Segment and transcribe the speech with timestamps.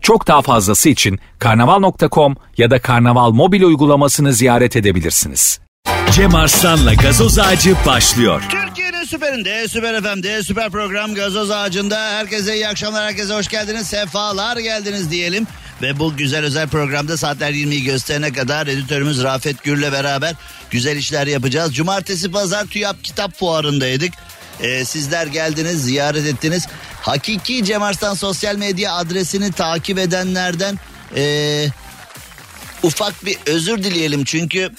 [0.00, 5.60] Çok daha fazlası için karnaval.com ya da karnaval mobil uygulamasını ziyaret edebilirsiniz.
[6.12, 8.42] Cem Arslan'la gazoz ağacı başlıyor.
[8.50, 12.10] Türkiye'nin süperinde, süper FM'de, süper program Gazoz Ağacı'nda.
[12.10, 15.46] Herkese iyi akşamlar, herkese hoş geldiniz, sefalar geldiniz diyelim.
[15.82, 20.34] Ve bu güzel özel programda saatler 20'yi gösterene kadar editörümüz Rafet Gür'le beraber
[20.70, 21.74] güzel işler yapacağız.
[21.74, 24.12] Cumartesi pazar TÜYAP Kitap Fuarı'ndaydık.
[24.60, 26.68] Ee, sizler geldiniz, ziyaret ettiniz.
[27.02, 30.78] Hakiki Cem Arslan sosyal medya adresini takip edenlerden
[31.16, 31.68] ee,
[32.82, 34.24] ufak bir özür dileyelim.
[34.24, 34.70] Çünkü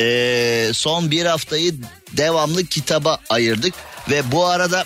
[0.00, 1.74] ee, son bir haftayı
[2.12, 3.74] devamlı kitaba ayırdık.
[4.10, 4.84] Ve bu arada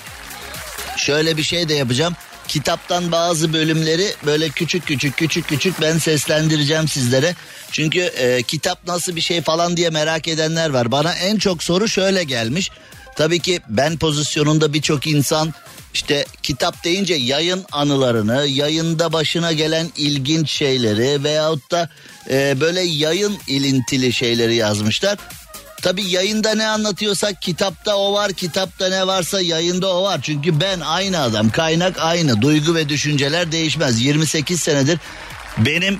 [0.96, 2.16] şöyle bir şey de yapacağım.
[2.48, 7.34] Kitaptan bazı bölümleri böyle küçük küçük küçük küçük ben seslendireceğim sizlere.
[7.72, 10.92] Çünkü e, kitap nasıl bir şey falan diye merak edenler var.
[10.92, 12.70] Bana en çok soru şöyle gelmiş.
[13.16, 15.54] Tabii ki ben pozisyonunda birçok insan
[15.94, 21.88] işte kitap deyince yayın anılarını, yayında başına gelen ilginç şeyleri veyahut da
[22.30, 25.18] e, böyle yayın ilintili şeyleri yazmışlar.
[25.82, 30.20] Tabii yayında ne anlatıyorsak kitapta o var, kitapta ne varsa yayında o var.
[30.22, 34.00] Çünkü ben aynı adam, kaynak aynı, duygu ve düşünceler değişmez.
[34.00, 34.98] 28 senedir
[35.58, 35.98] benim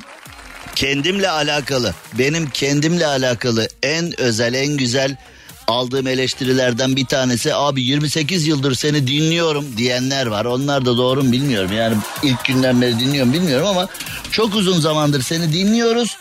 [0.75, 5.17] kendimle alakalı, benim kendimle alakalı en özel, en güzel
[5.67, 10.45] aldığım eleştirilerden bir tanesi abi 28 yıldır seni dinliyorum diyenler var.
[10.45, 11.73] Onlar da doğru mu bilmiyorum.
[11.73, 13.89] Yani ilk günden beri dinliyorum bilmiyorum ama
[14.31, 16.17] çok uzun zamandır seni dinliyoruz.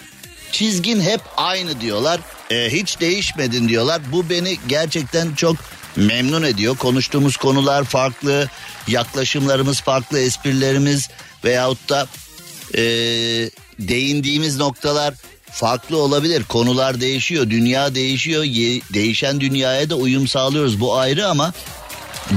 [0.51, 2.19] Çizgin hep aynı diyorlar.
[2.49, 4.01] Ee, hiç değişmedin diyorlar.
[4.11, 5.55] Bu beni gerçekten çok
[5.95, 6.77] memnun ediyor.
[6.77, 8.49] Konuştuğumuz konular farklı,
[8.87, 11.09] yaklaşımlarımız farklı, esprilerimiz
[11.43, 12.07] veyahut da
[12.73, 12.81] e,
[13.79, 15.13] değindiğimiz noktalar
[15.51, 16.43] farklı olabilir.
[16.43, 18.43] Konular değişiyor, dünya değişiyor.
[18.43, 20.79] Ye- değişen dünyaya da uyum sağlıyoruz.
[20.79, 21.53] Bu ayrı ama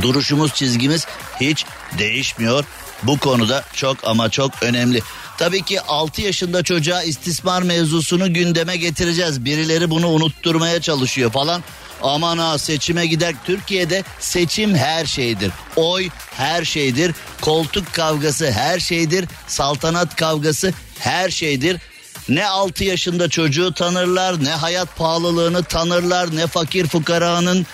[0.02, 1.06] duruşumuz, çizgimiz
[1.40, 1.64] hiç
[1.98, 2.64] değişmiyor.
[3.02, 5.02] Bu konuda çok ama çok önemli.
[5.38, 9.44] Tabii ki 6 yaşında çocuğa istismar mevzusunu gündeme getireceğiz.
[9.44, 11.62] Birileri bunu unutturmaya çalışıyor falan.
[12.02, 13.34] Aman ha seçime gider.
[13.44, 15.52] Türkiye'de seçim her şeydir.
[15.76, 17.14] Oy her şeydir.
[17.40, 19.24] Koltuk kavgası her şeydir.
[19.46, 21.80] Saltanat kavgası her şeydir.
[22.28, 27.66] Ne 6 yaşında çocuğu tanırlar, ne hayat pahalılığını tanırlar, ne fakir fukaranın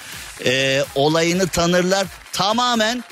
[0.44, 2.06] e, olayını tanırlar.
[2.32, 3.04] Tamamen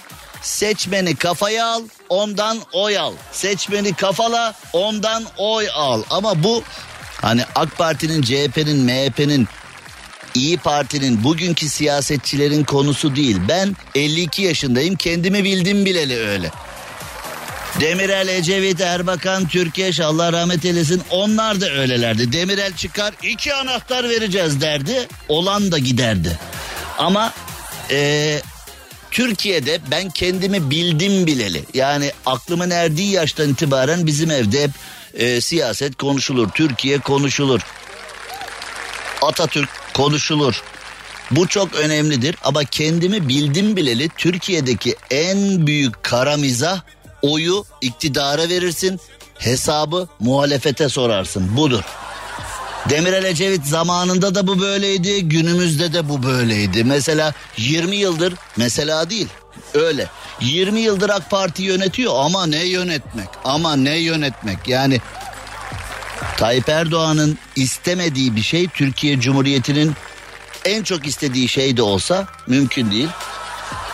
[0.43, 3.13] seçmeni kafaya al, ondan oy al.
[3.33, 6.03] Seçmeni kafala, ondan oy al.
[6.11, 6.63] Ama bu
[7.21, 9.49] hani AK Parti'nin, CHP'nin, MHP'nin
[10.35, 13.37] İyi Parti'nin bugünkü siyasetçilerin konusu değil.
[13.49, 16.51] Ben 52 yaşındayım kendimi bildim bileli öyle.
[17.81, 22.33] Demirel, Ecevit, Erbakan, Türkeş Allah rahmet eylesin onlar da öylelerdi.
[22.33, 26.39] Demirel çıkar iki anahtar vereceğiz derdi olan da giderdi.
[26.99, 27.33] Ama
[27.91, 28.43] eee
[29.11, 31.65] Türkiye'de ben kendimi bildim bileli.
[31.75, 34.71] Yani aklımın erdiği yaştan itibaren bizim evde hep
[35.15, 36.49] e, siyaset konuşulur.
[36.49, 37.61] Türkiye konuşulur.
[39.23, 40.63] Atatürk konuşulur.
[41.31, 46.81] Bu çok önemlidir ama kendimi bildim bileli Türkiye'deki en büyük kara mizah
[47.23, 49.01] oyu iktidara verirsin
[49.39, 51.83] hesabı muhalefete sorarsın budur.
[52.91, 56.85] Demirel Ecevit zamanında da bu böyleydi, günümüzde de bu böyleydi.
[56.85, 59.29] Mesela 20 yıldır, mesela değil,
[59.75, 60.09] öyle.
[60.41, 64.69] 20 yıldır AK Parti yönetiyor ama ne yönetmek, ama ne yönetmek.
[64.69, 65.01] Yani
[66.37, 69.93] Tayyip Erdoğan'ın istemediği bir şey Türkiye Cumhuriyeti'nin
[70.65, 73.09] en çok istediği şey de olsa mümkün değil.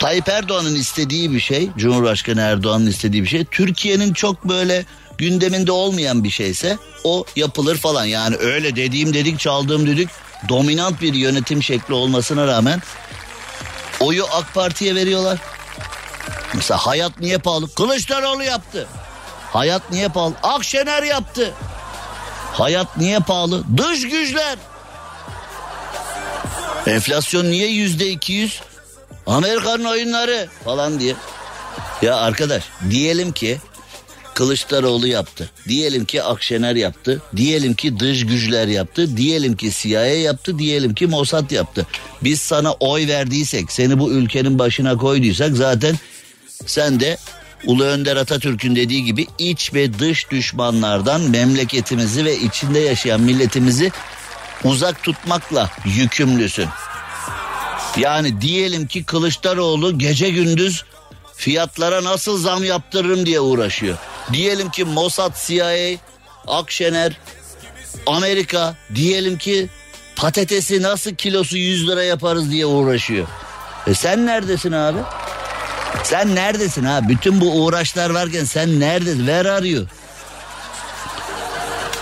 [0.00, 4.84] Tayyip Erdoğan'ın istediği bir şey, Cumhurbaşkanı Erdoğan'ın istediği bir şey, Türkiye'nin çok böyle
[5.18, 8.04] gündeminde olmayan bir şeyse o yapılır falan.
[8.04, 10.08] Yani öyle dediğim dedik, çaldığım dedik,
[10.48, 12.82] dominant bir yönetim şekli olmasına rağmen
[14.00, 15.38] Oyu AK Parti'ye veriyorlar.
[16.54, 17.74] Mesela hayat niye pahalı?
[17.74, 18.88] Kılıçdaroğlu yaptı.
[19.52, 20.34] Hayat niye pahalı?
[20.42, 21.54] Akşener yaptı.
[22.52, 23.64] Hayat niye pahalı?
[23.76, 24.58] Dış güçler.
[26.86, 28.60] Enflasyon niye yüzde iki yüz?
[29.26, 31.14] Amerika'nın oyunları falan diye.
[32.02, 33.58] Ya arkadaş diyelim ki
[34.34, 35.50] Kılıçdaroğlu yaptı.
[35.68, 37.22] Diyelim ki Akşener yaptı.
[37.36, 39.16] Diyelim ki dış güçler yaptı.
[39.16, 40.58] Diyelim ki CIA yaptı.
[40.58, 41.86] Diyelim ki Mossad yaptı.
[42.22, 45.96] Biz sana oy verdiysek, seni bu ülkenin başına koyduysak zaten
[46.66, 47.18] sen de
[47.66, 53.92] Ulu Önder Atatürk'ün dediği gibi iç ve dış düşmanlardan memleketimizi ve içinde yaşayan milletimizi
[54.64, 56.68] uzak tutmakla yükümlüsün.
[57.96, 60.84] Yani diyelim ki Kılıçdaroğlu gece gündüz
[61.36, 63.96] fiyatlara nasıl zam yaptırırım diye uğraşıyor.
[64.32, 65.96] Diyelim ki Mossad, CIA,
[66.46, 67.12] Akşener,
[68.06, 69.68] Amerika diyelim ki
[70.16, 73.26] patatesi nasıl kilosu 100 lira yaparız diye uğraşıyor.
[73.86, 74.98] E sen neredesin abi?
[76.02, 77.00] Sen neredesin ha?
[77.08, 79.26] Bütün bu uğraşlar varken sen neredesin?
[79.26, 79.88] Ver arıyor.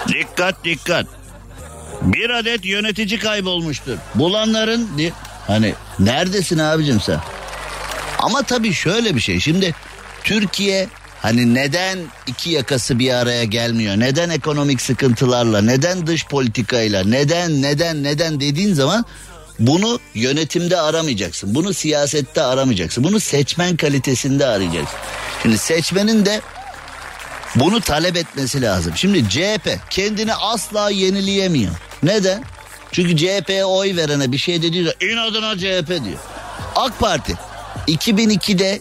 [0.09, 1.07] Dikkat dikkat.
[2.03, 3.99] Bir adet yönetici kaybolmuştur.
[4.15, 4.99] Bulanların
[5.47, 7.21] hani neredesin abicim sen?
[8.19, 9.41] Ama tabii şöyle bir şey.
[9.41, 9.75] Şimdi
[10.25, 10.89] Türkiye
[11.23, 13.97] hani neden iki yakası bir araya gelmiyor?
[13.97, 19.05] Neden ekonomik sıkıntılarla, neden dış politikayla, neden neden neden dediğin zaman
[19.59, 21.55] bunu yönetimde aramayacaksın.
[21.55, 23.05] Bunu siyasette aramayacaksın.
[23.05, 24.99] Bunu seçmen kalitesinde arayacaksın.
[25.43, 26.41] Şimdi seçmenin de
[27.55, 28.93] bunu talep etmesi lazım.
[28.97, 31.73] Şimdi CHP kendini asla yenileyemiyor.
[32.03, 32.45] Neden?
[32.93, 36.19] Çünkü CHP'ye oy verene bir şey dediğinde inadına CHP diyor.
[36.77, 37.35] AK Parti
[37.89, 38.81] 2002'de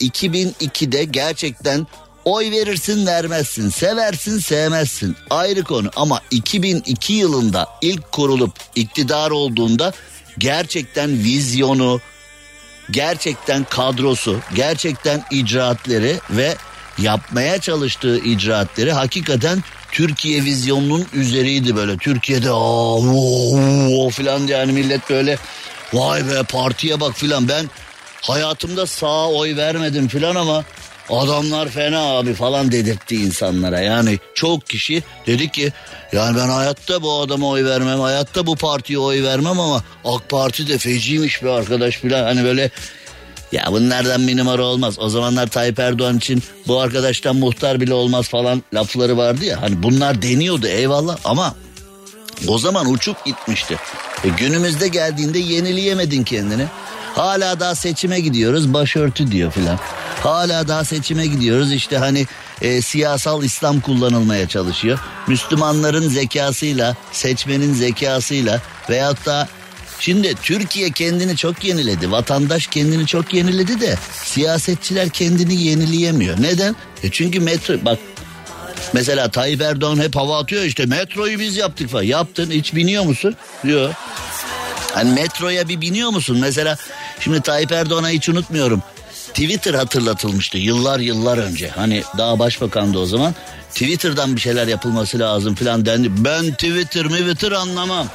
[0.00, 1.86] 2002'de gerçekten
[2.24, 3.70] oy verirsin vermezsin.
[3.70, 5.16] Seversin sevmezsin.
[5.30, 5.90] Ayrı konu.
[5.96, 9.92] Ama 2002 yılında ilk kurulup iktidar olduğunda
[10.38, 12.00] gerçekten vizyonu
[12.90, 16.56] gerçekten kadrosu gerçekten icraatleri ve
[16.98, 19.62] yapmaya çalıştığı icraatleri hakikaten
[19.92, 21.96] Türkiye vizyonunun üzeriydi böyle.
[21.96, 25.38] Türkiye'de aa filan yani millet böyle
[25.92, 27.48] vay be partiye bak filan.
[27.48, 27.70] Ben
[28.20, 30.64] hayatımda sağa oy vermedim filan ama
[31.10, 33.80] adamlar fena abi falan dedirtti insanlara.
[33.80, 35.72] Yani çok kişi dedi ki
[36.12, 40.68] yani ben hayatta bu adama oy vermem hayatta bu partiye oy vermem ama AK Parti
[40.68, 42.24] de feciymiş bir arkadaş filan.
[42.24, 42.70] Hani böyle
[43.52, 44.98] ya bunlardan bir numara olmaz.
[44.98, 49.62] O zamanlar Tayyip Erdoğan için bu arkadaştan muhtar bile olmaz falan lafları vardı ya.
[49.62, 51.54] Hani bunlar deniyordu eyvallah ama
[52.48, 53.76] o zaman uçup gitmişti.
[54.24, 56.66] E günümüzde geldiğinde yenileyemedin kendini.
[57.14, 59.78] Hala daha seçime gidiyoruz başörtü diyor filan.
[60.22, 62.26] Hala daha seçime gidiyoruz işte hani
[62.62, 64.98] e, siyasal İslam kullanılmaya çalışıyor.
[65.26, 68.60] Müslümanların zekasıyla, seçmenin zekasıyla
[68.90, 69.48] veyahut da
[70.00, 72.10] Şimdi Türkiye kendini çok yeniledi.
[72.10, 76.42] Vatandaş kendini çok yeniledi de siyasetçiler kendini yenileyemiyor.
[76.42, 76.76] Neden?
[77.02, 77.98] E çünkü metro bak
[78.92, 82.02] mesela Tayyip Erdoğan hep hava atıyor işte metroyu biz yaptık falan.
[82.02, 83.36] Yaptın hiç biniyor musun?
[83.64, 83.90] Yok.
[84.94, 86.38] Hani metroya bir biniyor musun?
[86.40, 86.76] Mesela
[87.20, 88.82] şimdi Tayyip Erdoğan'a hiç unutmuyorum.
[89.28, 91.68] Twitter hatırlatılmıştı yıllar yıllar önce.
[91.68, 93.34] Hani daha başbakandı o zaman.
[93.70, 96.24] Twitter'dan bir şeyler yapılması lazım filan dendi.
[96.24, 98.06] Ben Twitter mi Twitter anlamam.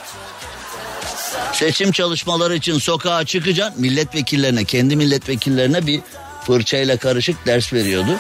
[1.60, 3.82] Seçim çalışmaları için sokağa çıkacaksın.
[3.82, 6.02] Milletvekillerine, kendi milletvekillerine bir
[6.46, 8.12] fırçayla karışık ders veriyordu.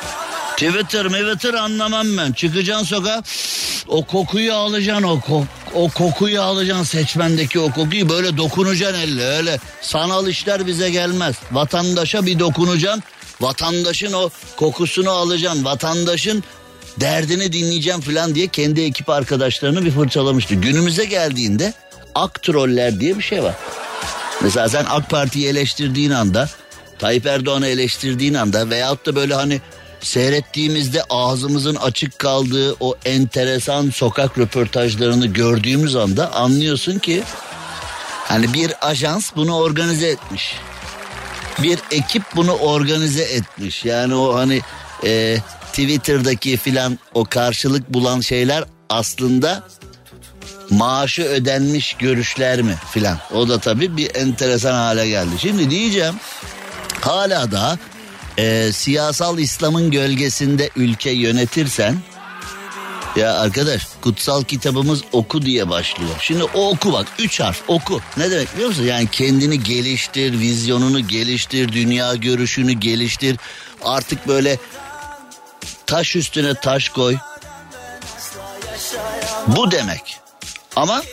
[0.58, 2.32] Twitter, Twitter anlamam ben.
[2.32, 3.24] Çıkacaksın sokağa
[3.88, 9.60] o kokuyu alacaksın o, kok, o kokuyu alacaksın seçmendeki o kokuyu böyle dokunacaksın elle öyle.
[9.82, 11.36] Sanal işler bize gelmez.
[11.52, 13.04] Vatandaşa bir dokunacaksın.
[13.42, 15.66] Vatandaşın o kokusunu alacaksın.
[15.66, 16.44] Vatandaşın
[17.00, 20.56] derdini dinleyeceğim falan diye kendi ekip arkadaşlarını bir fırçalamıştı.
[20.56, 21.74] Günümüze geldiğinde
[22.16, 23.56] ak troller diye bir şey var.
[24.42, 26.50] Mesela sen AK Parti'yi eleştirdiğin anda,
[27.00, 29.62] Tayyip Erdoğan'ı eleştirdiğin anda veyahut da böyle hani
[30.02, 37.24] seyrettiğimizde ağzımızın açık kaldığı o enteresan sokak röportajlarını gördüğümüz anda anlıyorsun ki
[38.28, 40.56] hani bir ajans bunu organize etmiş.
[41.64, 43.86] Bir ekip bunu organize etmiş.
[43.86, 44.62] Yani o hani
[45.06, 49.64] e, Twitter'daki filan o karşılık bulan şeyler aslında
[50.70, 53.18] maaşı ödenmiş görüşler mi filan.
[53.34, 55.36] O da tabii bir enteresan hale geldi.
[55.40, 56.16] Şimdi diyeceğim
[57.02, 57.80] hala da
[58.38, 61.96] e, siyasal İslam'ın gölgesinde ülke yönetirsen
[63.16, 66.16] ya arkadaş kutsal kitabımız oku diye başlıyor.
[66.20, 68.02] Şimdi o oku bak üç harf oku.
[68.18, 68.84] Ne demek biliyor musun?
[68.84, 73.38] Yani kendini geliştir, vizyonunu geliştir, dünya görüşünü geliştir.
[73.84, 74.58] Artık böyle
[75.86, 77.18] taş üstüne taş koy.
[79.48, 80.25] Bu demek.
[80.76, 81.04] Ama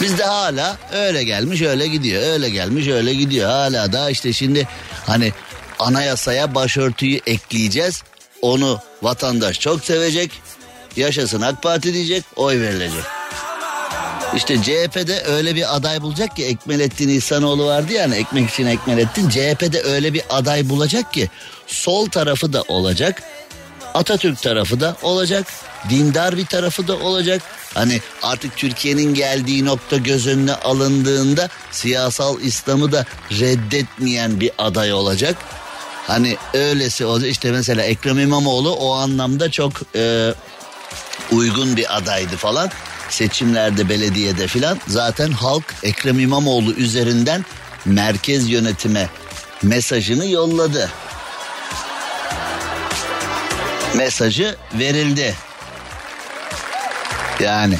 [0.00, 2.22] Bizde hala öyle gelmiş öyle gidiyor.
[2.22, 3.50] Öyle gelmiş öyle gidiyor.
[3.50, 4.68] Hala da işte şimdi
[5.06, 5.32] hani
[5.78, 8.02] anayasaya başörtüyü ekleyeceğiz.
[8.42, 10.30] Onu vatandaş çok sevecek.
[10.96, 13.02] Yaşasın AK Parti diyecek oy verilecek.
[14.36, 19.28] İşte CHP'de öyle bir aday bulacak ki Ekmelettin İhsanoğlu vardı yani ekmek için Ekmelettin.
[19.28, 21.30] CHP'de öyle bir aday bulacak ki
[21.66, 23.22] sol tarafı da olacak.
[23.94, 25.46] Atatürk tarafı da olacak.
[25.90, 27.42] Dindar bir tarafı da olacak.
[27.74, 35.36] Hani artık Türkiye'nin geldiği nokta göz önüne alındığında siyasal İslam'ı da reddetmeyen bir aday olacak.
[36.06, 37.30] Hani öylesi olacak.
[37.30, 40.34] İşte mesela Ekrem İmamoğlu o anlamda çok e,
[41.32, 42.70] uygun bir adaydı falan.
[43.08, 47.44] Seçimlerde belediyede filan zaten halk Ekrem İmamoğlu üzerinden
[47.84, 49.08] merkez yönetime
[49.62, 50.90] mesajını yolladı.
[53.94, 55.34] Mesajı verildi.
[57.40, 57.78] Yani.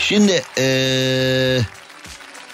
[0.00, 1.60] Şimdi ee,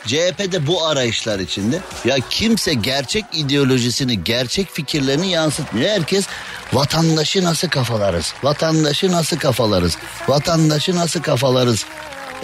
[0.06, 5.90] CHP'de bu arayışlar içinde ya kimse gerçek ideolojisini, gerçek fikirlerini yansıtmıyor.
[5.90, 6.26] Herkes
[6.72, 11.84] vatandaşı nasıl kafalarız, vatandaşı nasıl kafalarız, vatandaşı nasıl kafalarız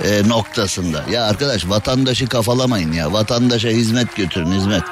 [0.04, 1.04] e, noktasında.
[1.10, 4.82] Ya arkadaş vatandaşı kafalamayın ya, vatandaşa hizmet götürün hizmet.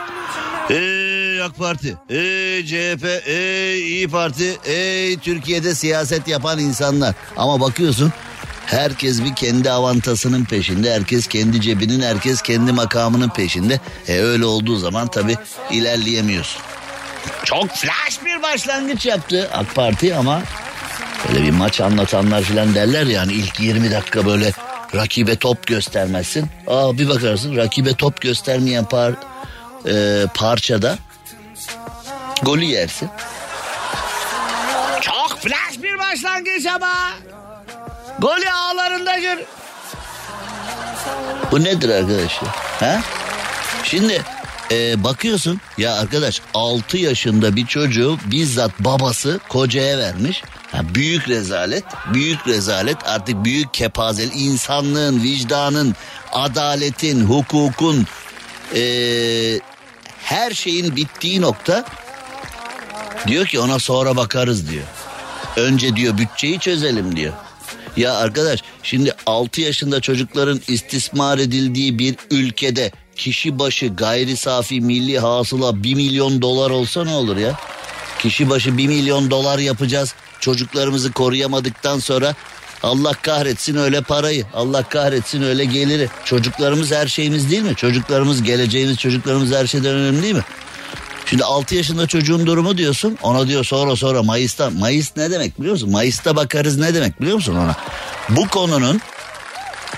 [1.48, 7.14] AK Parti, ey CHP, ey İyi Parti, ey Türkiye'de siyaset yapan insanlar.
[7.36, 8.12] Ama bakıyorsun
[8.66, 13.80] herkes bir kendi avantasının peşinde, herkes kendi cebinin, herkes kendi makamının peşinde.
[14.08, 15.36] E öyle olduğu zaman tabii
[15.70, 16.62] ilerleyemiyorsun.
[17.44, 20.42] Çok flash bir başlangıç yaptı AK Parti ama
[21.28, 24.52] böyle bir maç anlatanlar falan derler yani ilk 20 dakika böyle
[24.94, 26.46] rakibe top göstermezsin.
[26.66, 29.12] Aa bir bakarsın rakibe top göstermeyen par
[29.86, 30.98] e, parçada
[32.42, 33.10] golü yersin.
[35.00, 36.94] Çok flash bir başlangıç ama.
[38.18, 39.38] Golü ağlarında gör.
[41.50, 42.48] Bu nedir arkadaş ya?
[42.80, 43.00] Ha?
[43.82, 44.22] Şimdi
[44.70, 50.42] e, bakıyorsun ya arkadaş 6 yaşında bir çocuğu bizzat babası kocaya vermiş.
[50.72, 51.84] Ha, büyük rezalet,
[52.14, 55.96] büyük rezalet artık büyük kepazel insanlığın, vicdanın,
[56.32, 58.06] adaletin, hukukun
[58.74, 58.80] e,
[60.28, 61.84] her şeyin bittiği nokta
[63.26, 64.84] diyor ki ona sonra bakarız diyor.
[65.56, 67.32] Önce diyor bütçeyi çözelim diyor.
[67.96, 75.18] Ya arkadaş şimdi 6 yaşında çocukların istismar edildiği bir ülkede kişi başı gayri safi milli
[75.18, 77.54] hasıla 1 milyon dolar olsa ne olur ya?
[78.18, 80.14] Kişi başı 1 milyon dolar yapacağız.
[80.40, 82.34] Çocuklarımızı koruyamadıktan sonra
[82.82, 84.44] Allah kahretsin öyle parayı.
[84.54, 86.08] Allah kahretsin öyle geliri.
[86.24, 87.74] Çocuklarımız her şeyimiz değil mi?
[87.74, 90.44] Çocuklarımız geleceğimiz çocuklarımız her şeyden önemli değil mi?
[91.26, 93.18] Şimdi 6 yaşında çocuğun durumu diyorsun.
[93.22, 94.70] Ona diyor sonra sonra Mayıs'ta.
[94.70, 95.90] Mayıs ne demek biliyor musun?
[95.90, 97.76] Mayıs'ta bakarız ne demek biliyor musun ona?
[98.28, 99.00] Bu konunun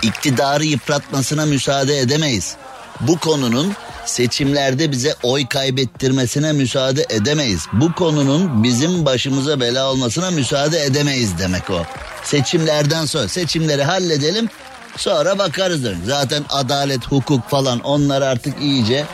[0.02, 2.56] iktidarı yıpratmasına müsaade edemeyiz.
[3.00, 3.74] Bu konunun
[4.06, 7.66] seçimlerde bize oy kaybettirmesine müsaade edemeyiz.
[7.72, 11.82] Bu konunun bizim başımıza bela olmasına müsaade edemeyiz demek o.
[12.24, 14.48] Seçimlerden sonra seçimleri halledelim
[14.96, 15.98] sonra bakarız demek.
[16.06, 19.04] Zaten adalet, hukuk falan onlar artık iyice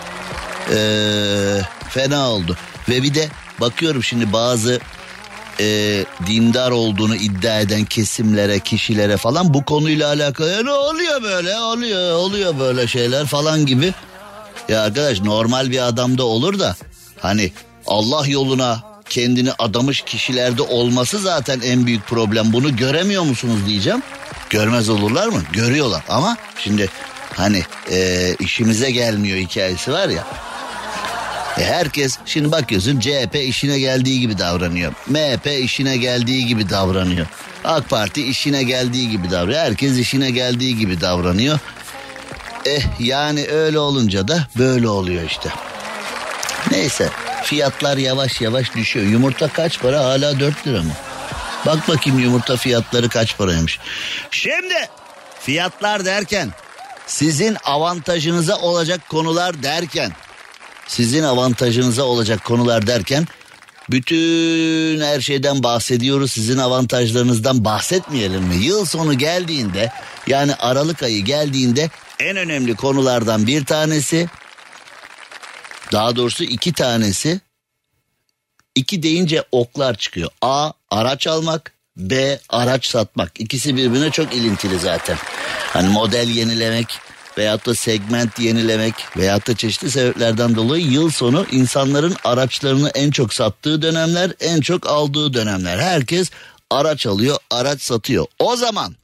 [0.75, 2.57] ee, fena oldu.
[2.89, 3.29] Ve bir de
[3.61, 4.81] bakıyorum şimdi bazı
[5.61, 11.57] e, dindar olduğunu iddia eden kesimlere, kişilere falan bu konuyla alakalı "Ya ne oluyor böyle,
[11.57, 13.95] oluyor, oluyor böyle şeyler falan gibi.
[14.69, 16.77] Ya arkadaş normal bir adamda olur da
[17.21, 17.53] hani
[17.87, 22.53] Allah yoluna kendini adamış kişilerde olması zaten en büyük problem.
[22.53, 24.03] Bunu göremiyor musunuz diyeceğim.
[24.51, 25.43] Görmez olurlar mı?
[25.53, 26.89] Görüyorlar ama şimdi
[27.35, 30.27] hani e, işimize gelmiyor hikayesi var ya.
[31.59, 34.93] E herkes şimdi bakıyorsun CHP işine geldiği gibi davranıyor.
[35.09, 37.27] MHP işine geldiği gibi davranıyor.
[37.65, 39.61] AK Parti işine geldiği gibi davranıyor.
[39.61, 41.59] Herkes işine geldiği gibi davranıyor.
[42.67, 45.49] Eh yani öyle olunca da böyle oluyor işte.
[46.71, 47.09] Neyse
[47.45, 49.07] fiyatlar yavaş yavaş düşüyor.
[49.07, 50.05] Yumurta kaç para?
[50.05, 50.93] Hala 4 lira mı?
[51.67, 53.79] Bak bakayım yumurta fiyatları kaç paraymış.
[54.31, 54.75] Şimdi
[55.41, 56.53] fiyatlar derken
[57.07, 60.13] sizin avantajınıza olacak konular derken
[60.87, 63.27] sizin avantajınıza olacak konular derken
[63.91, 66.33] bütün her şeyden bahsediyoruz.
[66.33, 68.57] Sizin avantajlarınızdan bahsetmeyelim mi?
[68.57, 69.93] Yıl sonu geldiğinde
[70.27, 74.29] yani Aralık ayı geldiğinde en önemli konulardan bir tanesi
[75.93, 77.41] daha doğrusu iki tanesi
[78.75, 80.31] iki deyince oklar çıkıyor.
[80.43, 83.41] A araç almak B araç satmak.
[83.41, 85.17] İkisi birbirine çok ilintili zaten.
[85.73, 86.99] Hani model yenilemek
[87.39, 93.35] veyahut da segment yenilemek veyahut da çeşitli sebeplerden dolayı yıl sonu insanların araçlarını en çok
[93.35, 95.79] sattığı dönemler, en çok aldığı dönemler.
[95.79, 96.31] Herkes
[96.71, 98.27] araç alıyor, araç satıyor.
[98.39, 98.97] O zaman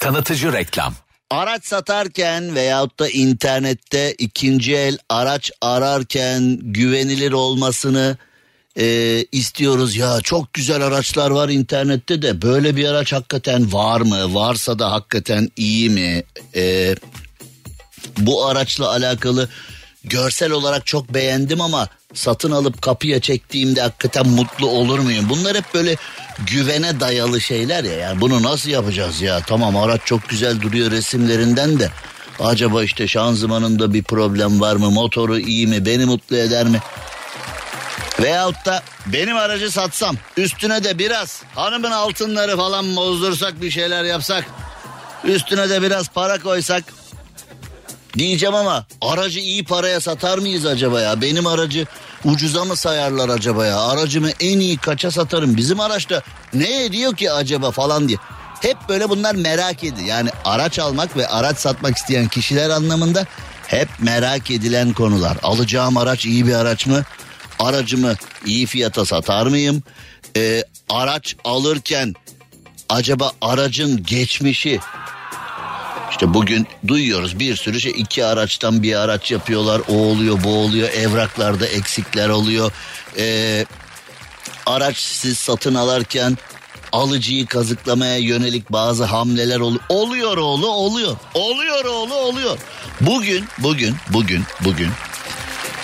[0.00, 0.94] Tanıtıcı reklam.
[1.30, 8.16] araç satarken veyahut da internette ikinci el araç ararken güvenilir olmasını
[8.78, 9.96] e, istiyoruz.
[9.96, 14.34] Ya çok güzel araçlar var internette de böyle bir araç hakikaten var mı?
[14.34, 16.22] Varsa da hakikaten iyi mi?
[16.54, 16.94] E,
[18.18, 19.48] bu araçla alakalı
[20.04, 25.26] görsel olarak çok beğendim ama satın alıp kapıya çektiğimde hakikaten mutlu olur muyum?
[25.28, 25.96] Bunlar hep böyle
[26.46, 27.92] güvene dayalı şeyler ya.
[27.92, 29.40] Yani bunu nasıl yapacağız ya?
[29.46, 31.90] Tamam araç çok güzel duruyor resimlerinden de.
[32.40, 34.90] Acaba işte şanzımanında bir problem var mı?
[34.90, 35.86] Motoru iyi mi?
[35.86, 36.80] Beni mutlu eder mi?
[38.20, 44.44] Veyahut da benim aracı satsam üstüne de biraz hanımın altınları falan bozdursak bir şeyler yapsak
[45.24, 46.84] üstüne de biraz para koysak
[48.18, 51.20] diyeceğim ama aracı iyi paraya satar mıyız acaba ya?
[51.20, 51.86] Benim aracı
[52.24, 53.80] ucuza mı sayarlar acaba ya?
[53.80, 55.56] Aracımı en iyi kaça satarım?
[55.56, 56.22] Bizim araçta
[56.54, 58.18] ne ediyor ki acaba falan diye.
[58.62, 60.06] Hep böyle bunlar merak ediyor.
[60.06, 63.26] Yani araç almak ve araç satmak isteyen kişiler anlamında
[63.66, 65.36] hep merak edilen konular.
[65.42, 67.04] Alacağım araç iyi bir araç mı?
[67.60, 68.14] Aracımı
[68.46, 69.82] iyi fiyata satar mıyım?
[70.36, 72.14] Ee, araç alırken
[72.88, 74.80] acaba aracın geçmişi
[76.10, 80.88] işte bugün duyuyoruz bir sürü şey iki araçtan bir araç yapıyorlar o oluyor bu oluyor
[80.88, 82.72] evraklarda eksikler oluyor.
[83.18, 83.66] Ee,
[84.66, 86.38] araç siz satın alırken
[86.92, 89.82] alıcıyı kazıklamaya yönelik bazı hamleler oluyor.
[89.88, 91.16] Oluyor oğlu oluyor.
[91.34, 92.58] Oluyor oğlu oluyor.
[93.00, 94.88] Bugün bugün bugün bugün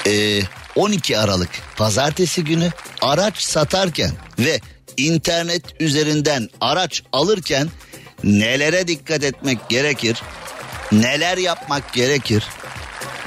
[0.06, 0.40] ee,
[0.76, 2.70] 12 Aralık pazartesi günü
[3.02, 4.60] araç satarken ve
[4.96, 7.68] internet üzerinden araç alırken
[8.24, 10.22] nelere dikkat etmek gerekir?
[10.92, 12.44] Neler yapmak gerekir?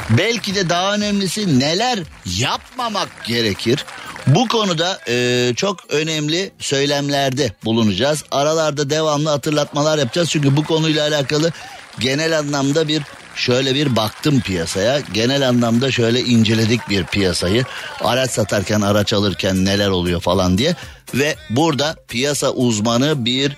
[0.10, 2.00] Belki de daha önemlisi neler
[2.40, 3.86] yapmamak gerekir?
[4.28, 8.24] Bu konuda e, çok önemli söylemlerde bulunacağız.
[8.32, 10.30] Aralarda devamlı hatırlatmalar yapacağız.
[10.30, 11.52] Çünkü bu konuyla alakalı
[12.00, 13.04] genel anlamda bir
[13.40, 15.00] şöyle bir baktım piyasaya.
[15.14, 17.64] Genel anlamda şöyle inceledik bir piyasayı.
[18.02, 20.76] Araç satarken, araç alırken neler oluyor falan diye.
[21.14, 23.58] Ve burada piyasa uzmanı bir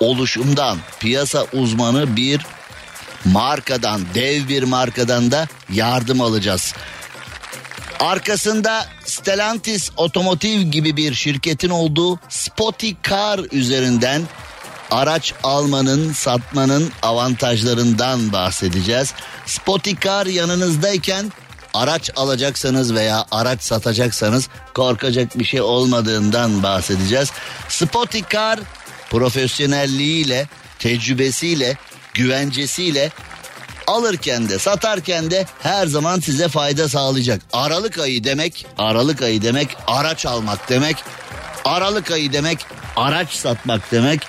[0.00, 2.46] oluşumdan, piyasa uzmanı bir
[3.24, 6.74] markadan, dev bir markadan da yardım alacağız.
[8.00, 14.22] Arkasında Stellantis Otomotiv gibi bir şirketin olduğu Spoticar üzerinden
[14.90, 19.14] araç almanın, satmanın avantajlarından bahsedeceğiz.
[19.46, 21.32] Spoticar yanınızdayken
[21.74, 27.32] araç alacaksanız veya araç satacaksanız korkacak bir şey olmadığından bahsedeceğiz.
[27.68, 28.60] Spoticar
[29.10, 31.76] profesyonelliğiyle, tecrübesiyle,
[32.14, 33.10] güvencesiyle
[33.86, 37.42] alırken de satarken de her zaman size fayda sağlayacak.
[37.52, 40.96] Aralık ayı demek, Aralık ayı demek araç almak demek.
[41.64, 44.20] Aralık ayı demek araç satmak demek.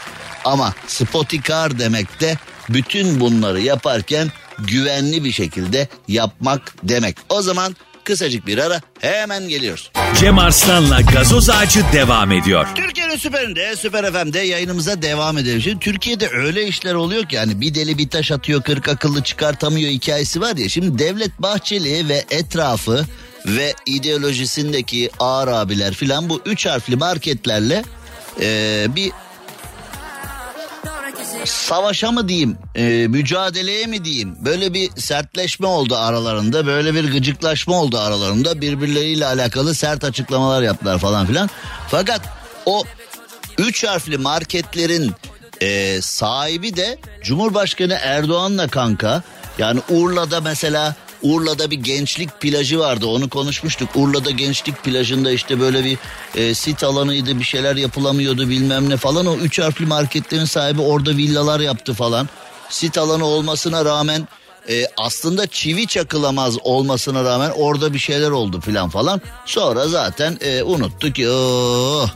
[0.48, 2.38] Ama Spotikar demek de
[2.70, 7.18] bütün bunları yaparken güvenli bir şekilde yapmak demek.
[7.30, 9.92] O zaman kısacık bir ara hemen geliyoruz.
[10.20, 12.68] Cem Arslan'la gazoz ağacı devam ediyor.
[12.76, 15.62] Türkiye'nin süperinde, süper FM'de yayınımıza devam edelim.
[15.62, 19.92] Şimdi Türkiye'de öyle işler oluyor ki yani bir deli bir taş atıyor, kırk akıllı çıkartamıyor
[19.92, 20.70] hikayesi var ya.
[20.70, 23.06] Şimdi Devlet Bahçeli ve etrafı
[23.46, 27.84] ve ideolojisindeki ağır abiler filan bu üç harfli marketlerle
[28.42, 29.12] e, bir
[31.50, 34.36] savaşa mı diyeyim, e, mücadeleye mi diyeyim?
[34.46, 38.62] Böyle bir sertleşme oldu aralarında, böyle bir gıcıklaşma oldu aralarında.
[38.62, 41.50] Birbirleriyle alakalı sert açıklamalar yaptılar falan filan.
[41.90, 42.22] Fakat
[42.66, 42.84] o
[43.58, 45.12] üç harfli marketlerin
[45.62, 49.24] e, sahibi de Cumhurbaşkanı Erdoğan'la kanka.
[49.58, 53.90] Yani Urla'da mesela Urla'da bir gençlik plajı vardı onu konuşmuştuk.
[53.96, 55.98] Urla'da gençlik plajında işte böyle bir
[56.36, 59.26] e, sit alanıydı bir şeyler yapılamıyordu bilmem ne falan.
[59.26, 62.30] O üç harfli marketlerin sahibi orada villalar yaptı falan.
[62.70, 64.28] Sit alanı olmasına rağmen
[64.70, 69.22] e, aslında çivi çakılamaz olmasına rağmen orada bir şeyler oldu filan falan.
[69.46, 72.10] Sonra zaten e, unuttuk oh.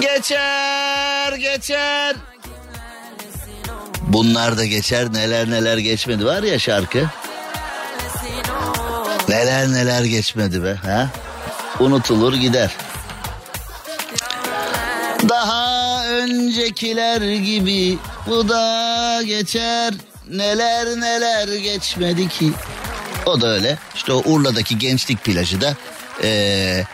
[0.00, 2.16] Geçer geçer.
[4.08, 7.06] Bunlar da geçer neler neler geçmedi var ya şarkı.
[9.28, 11.08] Neler neler geçmedi be ha?
[11.80, 12.70] Unutulur gider.
[15.28, 19.94] Daha öncekiler gibi bu da geçer.
[20.30, 22.52] Neler neler geçmedi ki.
[23.26, 23.78] O da öyle.
[23.94, 25.76] İşte o Urla'daki gençlik plajı da
[26.22, 26.84] ee,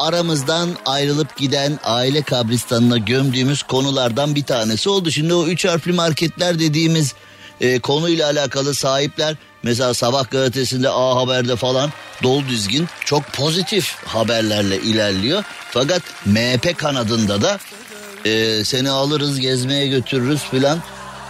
[0.00, 5.10] aramızdan ayrılıp giden aile kabristanına gömdüğümüz konulardan bir tanesi oldu.
[5.10, 7.14] Şimdi o üç harfli marketler dediğimiz
[7.60, 11.90] e, konuyla alakalı sahipler mesela Sabah gazetesinde A Haber'de falan
[12.22, 15.44] dolu dizgin çok pozitif haberlerle ilerliyor.
[15.70, 17.58] Fakat MHP kanadında da
[18.24, 20.78] e, seni alırız gezmeye götürürüz filan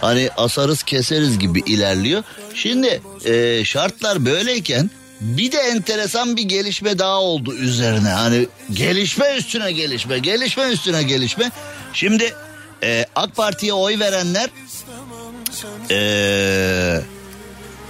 [0.01, 2.23] hani asarız keseriz gibi ilerliyor.
[2.55, 4.89] Şimdi e, şartlar böyleyken
[5.21, 8.09] bir de enteresan bir gelişme daha oldu üzerine.
[8.09, 11.51] Hani gelişme üstüne gelişme, gelişme üstüne gelişme.
[11.93, 12.33] Şimdi
[12.83, 14.49] e, AK Parti'ye oy verenler
[15.91, 17.01] e,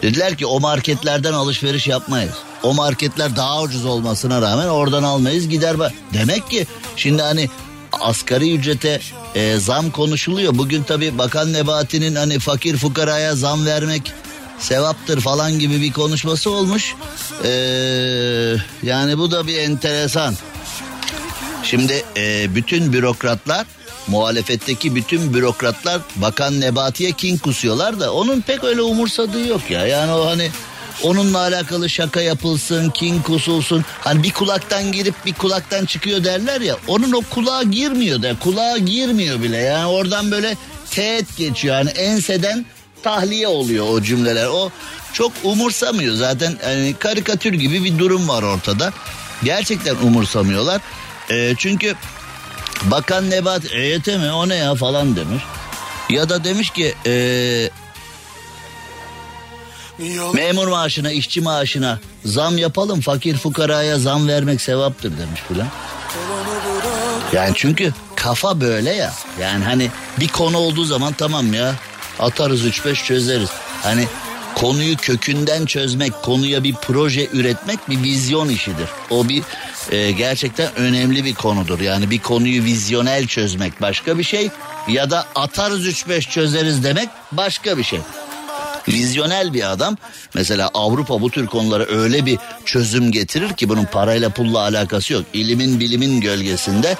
[0.02, 2.34] dediler ki o marketlerden alışveriş yapmayız.
[2.64, 5.76] O marketler daha ucuz olmasına rağmen oradan almayız gider.
[6.14, 7.50] Demek ki şimdi hani
[7.92, 9.02] asgari ücrete
[9.36, 10.58] e, zam konuşuluyor.
[10.58, 14.14] Bugün tabi Bakan Nebati'nin hani fakir fukaraya zam vermek
[14.62, 16.96] sevaptır falan gibi bir konuşması olmuş.
[17.44, 17.50] Ee,
[18.84, 20.36] yani bu da bir enteresan.
[21.64, 23.66] Şimdi e, bütün bürokratlar
[24.08, 29.88] muhalefetteki bütün bürokratlar Bakan Nebati'ye kin kusuyorlar da onun pek öyle umursadığı yok ya.
[29.88, 30.52] Yani o hani
[31.04, 33.86] onunla alakalı şaka yapılsın, kin kusulsun.
[34.00, 36.78] Hani bir kulaktan girip bir kulaktan çıkıyor derler ya.
[36.88, 39.58] Onun o kulağa girmiyor da kulağa girmiyor bile.
[39.58, 40.58] Yani oradan böyle
[40.92, 41.76] teğet geçiyor.
[41.76, 42.66] Yani enseden
[43.04, 44.46] tahliye oluyor o cümleler.
[44.46, 44.72] O
[45.14, 48.94] çok umursamıyor zaten yani karikatür gibi bir durum var ortada.
[49.44, 50.82] Gerçekten umursamıyorlar.
[51.30, 51.96] E, çünkü
[52.84, 55.44] Bakan Nebat EYT mi o ne ya falan demiş.
[56.10, 57.70] Ya da demiş ki e,
[60.34, 65.68] memur maaşına işçi maaşına zam yapalım fakir fukaraya zam vermek sevaptır demiş filan.
[67.34, 69.14] Yani çünkü kafa böyle ya.
[69.42, 71.76] Yani hani bir konu olduğu zaman tamam ya
[72.22, 73.50] atarız 3-5 çözeriz.
[73.84, 74.08] Hani
[74.56, 78.90] konuyu kökünden çözmek, konuya bir proje üretmek bir vizyon işidir.
[79.10, 79.44] O bir
[79.92, 81.80] e, gerçekten önemli bir konudur.
[81.80, 84.50] Yani bir konuyu vizyonel çözmek başka bir şey
[84.88, 88.00] ya da atarız 3-5 çözeriz demek başka bir şey.
[88.88, 89.98] Vizyonel bir adam
[90.34, 95.26] mesela Avrupa bu tür konulara öyle bir çözüm getirir ki bunun parayla pulla alakası yok.
[95.34, 96.98] İlimin bilimin gölgesinde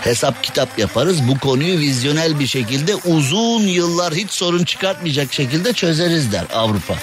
[0.00, 1.28] hesap kitap yaparız.
[1.28, 6.94] Bu konuyu vizyonel bir şekilde uzun yıllar hiç sorun çıkartmayacak şekilde çözeriz der Avrupa.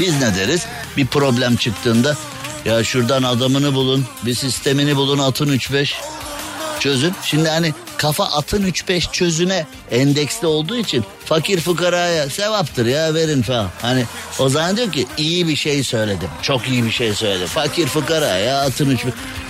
[0.00, 0.66] Biz ne deriz?
[0.96, 2.16] Bir problem çıktığında
[2.64, 5.94] ya şuradan adamını bulun, bir sistemini bulun atın 3-5
[6.80, 7.14] çözün.
[7.22, 13.68] Şimdi hani kafa atın 3-5 çözüne endeksli olduğu için fakir fukaraya sevaptır ya verin falan.
[13.82, 14.04] Hani
[14.38, 16.28] o zaman diyor ki iyi bir şey söyledim.
[16.42, 17.46] Çok iyi bir şey söyledim.
[17.46, 19.00] Fakir fukaraya atın 3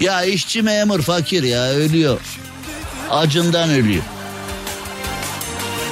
[0.00, 2.20] Ya işçi memur fakir ya ölüyor.
[3.10, 4.02] Acından ölüyor.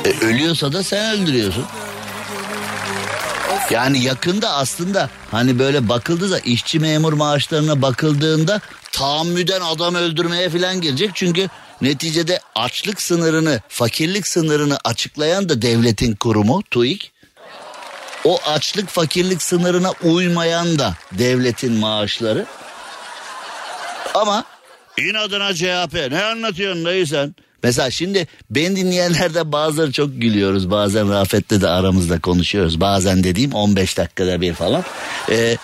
[0.05, 1.64] E, ölüyorsa da sen öldürüyorsun.
[3.71, 8.61] Yani yakında aslında hani böyle bakıldığı da işçi memur maaşlarına bakıldığında
[8.92, 11.11] tahammüden adam öldürmeye falan gelecek.
[11.14, 11.49] Çünkü
[11.81, 17.12] neticede açlık sınırını, fakirlik sınırını açıklayan da devletin kurumu TÜİK.
[18.25, 22.47] O açlık fakirlik sınırına uymayan da devletin maaşları.
[24.15, 24.45] Ama
[24.99, 27.35] inadına CHP ne anlatıyorsun dayı sen?
[27.62, 30.71] Mesela şimdi ben dinleyenlerde bazıları çok gülüyoruz.
[30.71, 32.81] Bazen Rafet'le de aramızda konuşuyoruz.
[32.81, 34.85] Bazen dediğim 15 dakikada bir falan.
[35.31, 35.57] Ee,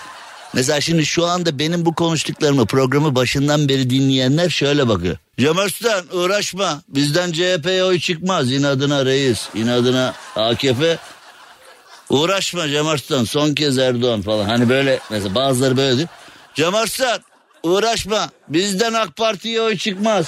[0.54, 5.16] mesela şimdi şu anda benim bu konuştuklarımı programı başından beri dinleyenler şöyle bakıyor.
[5.38, 10.98] Cem Arslan uğraşma bizden CHP'ye oy çıkmaz inadına reis inadına AKP
[12.10, 16.08] uğraşma Cem Arslan son kez Erdoğan falan hani böyle mesela bazıları böyle diyor.
[16.54, 17.20] Cem Arslan
[17.62, 20.26] uğraşma bizden AK Parti'ye oy çıkmaz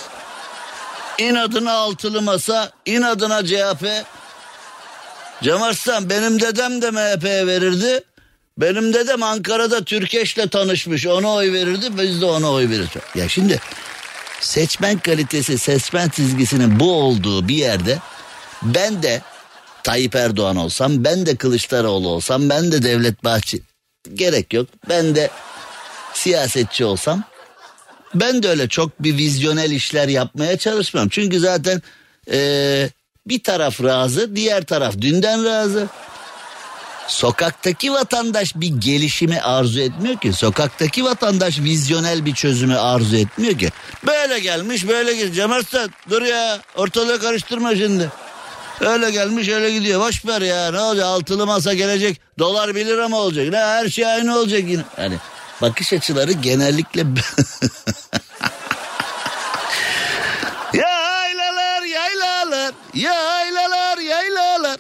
[1.18, 3.86] İnadına altılı masa, inadına CHP.
[5.42, 8.04] Cem Arslan benim dedem de MHP'ye verirdi.
[8.58, 11.06] Benim dedem Ankara'da Türkeş'le tanışmış.
[11.06, 12.88] Ona oy verirdi biz de ona oy veririz.
[13.14, 13.60] Ya şimdi
[14.40, 17.98] seçmen kalitesi, seçmen çizgisinin bu olduğu bir yerde
[18.62, 19.22] ben de
[19.82, 23.62] Tayyip Erdoğan olsam, ben de Kılıçdaroğlu olsam, ben de Devlet Bahçeli
[24.14, 24.68] gerek yok.
[24.88, 25.30] Ben de
[26.14, 27.24] siyasetçi olsam
[28.14, 31.08] ben de öyle çok bir vizyonel işler yapmaya çalışmam.
[31.08, 31.82] Çünkü zaten
[32.30, 32.90] ee,
[33.26, 35.88] bir taraf razı, diğer taraf dünden razı.
[37.08, 40.32] Sokaktaki vatandaş bir gelişimi arzu etmiyor ki.
[40.32, 43.70] Sokaktaki vatandaş vizyonel bir çözümü arzu etmiyor ki.
[44.06, 45.32] Böyle gelmiş böyle gidiyor.
[45.32, 48.10] Cem Arslan dur ya ortalığı karıştırma şimdi.
[48.80, 50.00] Öyle gelmiş öyle gidiyor.
[50.00, 52.20] Boş ver ya ne olacak altılı masa gelecek.
[52.38, 53.48] Dolar 1 lira mı olacak?
[53.50, 54.82] Ne her şey aynı olacak yine.
[54.98, 55.16] Yani
[55.62, 57.00] bakış açıları genellikle
[60.74, 64.76] yaylalar yaylalar yaylalar yaylalar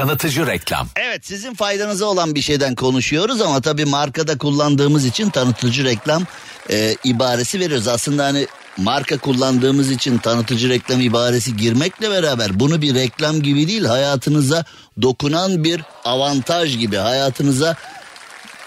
[0.00, 0.88] Tanıtıcı reklam.
[0.96, 6.26] Evet sizin faydanıza olan bir şeyden konuşuyoruz ama tabii markada kullandığımız için tanıtıcı reklam
[6.70, 7.88] e, ibaresi veriyoruz.
[7.88, 13.84] Aslında hani marka kullandığımız için tanıtıcı reklam ibaresi girmekle beraber bunu bir reklam gibi değil
[13.84, 14.64] hayatınıza
[15.02, 17.76] dokunan bir avantaj gibi hayatınıza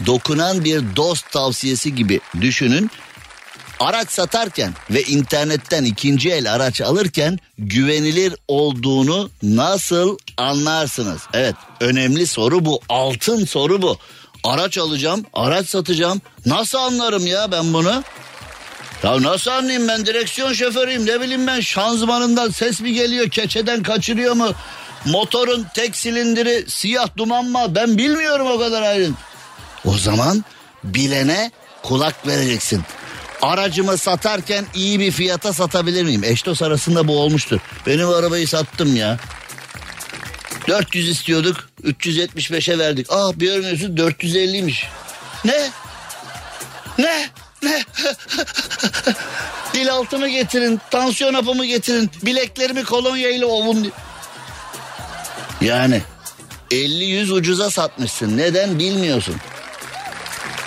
[0.06, 2.92] dokunan bir dost tavsiyesi gibi düşünün.
[3.80, 11.22] Araç satarken ve internetten ikinci el araç alırken güvenilir olduğunu nasıl anlarsınız?
[11.34, 13.98] Evet önemli soru bu altın soru bu.
[14.44, 18.04] Araç alacağım araç satacağım nasıl anlarım ya ben bunu?
[19.04, 24.34] Ya nasıl anlayayım ben direksiyon şoförüyüm ne bileyim ben şanzımanından ses mi geliyor keçeden kaçırıyor
[24.34, 24.52] mu?
[25.06, 29.16] Motorun tek silindiri siyah duman mı ben bilmiyorum o kadar ayrın.
[29.86, 30.46] O zaman
[30.84, 31.52] bilene
[31.84, 32.84] kulak vereceksin.
[33.44, 36.24] Aracımı satarken iyi bir fiyata satabilir miyim?
[36.24, 37.60] Eştos arasında bu olmuştur.
[37.88, 39.18] Benim arabayı sattım ya.
[40.68, 43.08] 400 istiyorduk 375'e verdik.
[43.10, 44.84] Ah bir örneğin 450'ymiş.
[45.46, 45.70] Ne?
[46.98, 47.30] Ne?
[47.64, 47.84] Ne?
[49.74, 53.92] Dil altımı getirin, tansiyon hapımı getirin, bileklerimi kolonya ile ovun.
[55.62, 56.02] Yani
[56.72, 58.38] 50-100 ucuza satmışsın.
[58.38, 59.36] Neden bilmiyorsun.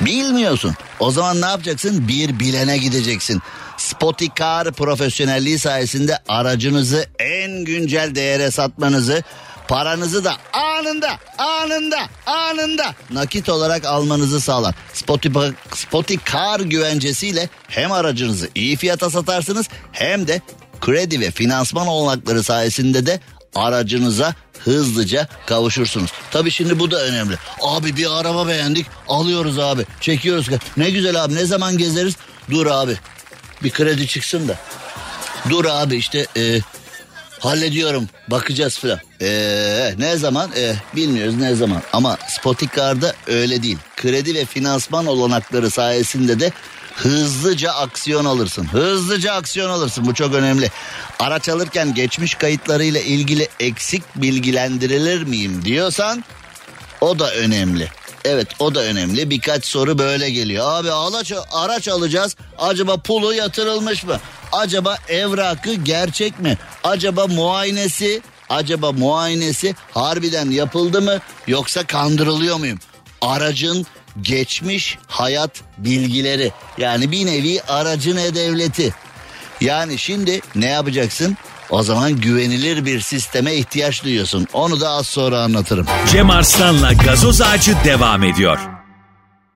[0.01, 0.77] Bilmiyorsun.
[1.01, 2.09] O zaman ne yapacaksın?
[2.09, 3.43] Bir bilene gideceksin.
[3.77, 9.23] Spotikar profesyonelliği sayesinde aracınızı en güncel değere satmanızı,
[9.69, 14.75] paranızı da anında, anında, anında nakit olarak almanızı sağlar.
[15.75, 20.41] Spotikar güvencesiyle hem aracınızı iyi fiyata satarsınız hem de
[20.81, 23.21] kredi ve finansman olanakları sayesinde de
[23.55, 24.35] aracınıza
[24.67, 26.11] hızlıca kavuşursunuz.
[26.31, 27.35] Tabii şimdi bu da önemli.
[27.63, 30.49] Abi bir araba beğendik alıyoruz abi çekiyoruz.
[30.77, 32.15] Ne güzel abi ne zaman gezeriz?
[32.51, 32.97] Dur abi
[33.63, 34.59] bir kredi çıksın da.
[35.51, 36.61] Dur abi işte e,
[37.39, 38.99] hallediyorum bakacağız filan.
[39.23, 40.51] E, ne zaman?
[40.57, 43.79] E, bilmiyoruz ne zaman ama Spotikar'da öyle değil.
[43.97, 46.53] Kredi ve finansman olanakları sayesinde de
[46.97, 48.65] hızlıca aksiyon alırsın.
[48.65, 50.71] Hızlıca aksiyon alırsın bu çok önemli.
[51.19, 56.25] Araç alırken geçmiş kayıtlarıyla ilgili eksik bilgilendirilir miyim diyorsan
[57.01, 57.89] o da önemli.
[58.25, 59.31] Evet o da önemli.
[59.31, 60.67] Birkaç soru böyle geliyor.
[60.69, 62.37] Abi araç, araç alacağız.
[62.59, 64.21] Acaba pulu yatırılmış mı?
[64.53, 66.59] Acaba evrakı gerçek mi?
[66.85, 72.79] Acaba muayenesi acaba muayenesi harbiden yapıldı mı yoksa kandırılıyor muyum?
[73.21, 73.87] Aracın
[74.23, 78.95] geçmiş hayat bilgileri yani bir nevi aracın e-devleti.
[79.61, 81.37] Yani şimdi ne yapacaksın?
[81.71, 84.47] O zaman güvenilir bir sisteme ihtiyaç duyuyorsun.
[84.53, 85.87] Onu da az sonra anlatırım.
[86.13, 88.59] Cem Arslan'la gazoz ağacı devam ediyor.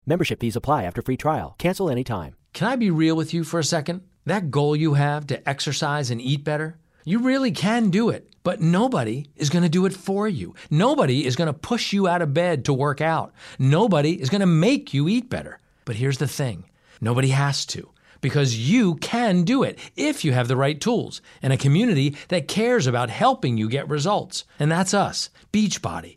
[0.06, 1.50] Membership fees apply after free trial.
[1.58, 2.32] Cancel anytime.
[2.54, 4.00] Can I be real with you for a second?
[4.28, 8.29] That goal you have to exercise and eat better, you really can do it.
[8.42, 10.54] But nobody is going to do it for you.
[10.70, 13.32] Nobody is going to push you out of bed to work out.
[13.58, 15.58] Nobody is going to make you eat better.
[15.84, 16.64] But here's the thing
[17.00, 17.90] nobody has to.
[18.22, 22.48] Because you can do it if you have the right tools and a community that
[22.48, 24.44] cares about helping you get results.
[24.58, 26.16] And that's us, Beachbody.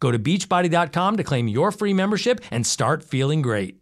[0.00, 3.74] Go to beachbody.com to claim your free membership and start feeling great.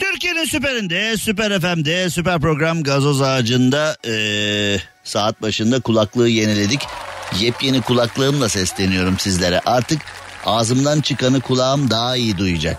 [0.00, 6.80] Türkiye'nin süperinde, süper FM'de, süper program gazoz ağacında eee, saat başında kulaklığı yeniledik.
[7.40, 9.60] Yepyeni kulaklığımla sesleniyorum sizlere.
[9.66, 10.00] Artık
[10.46, 12.78] ağzımdan çıkanı kulağım daha iyi duyacak.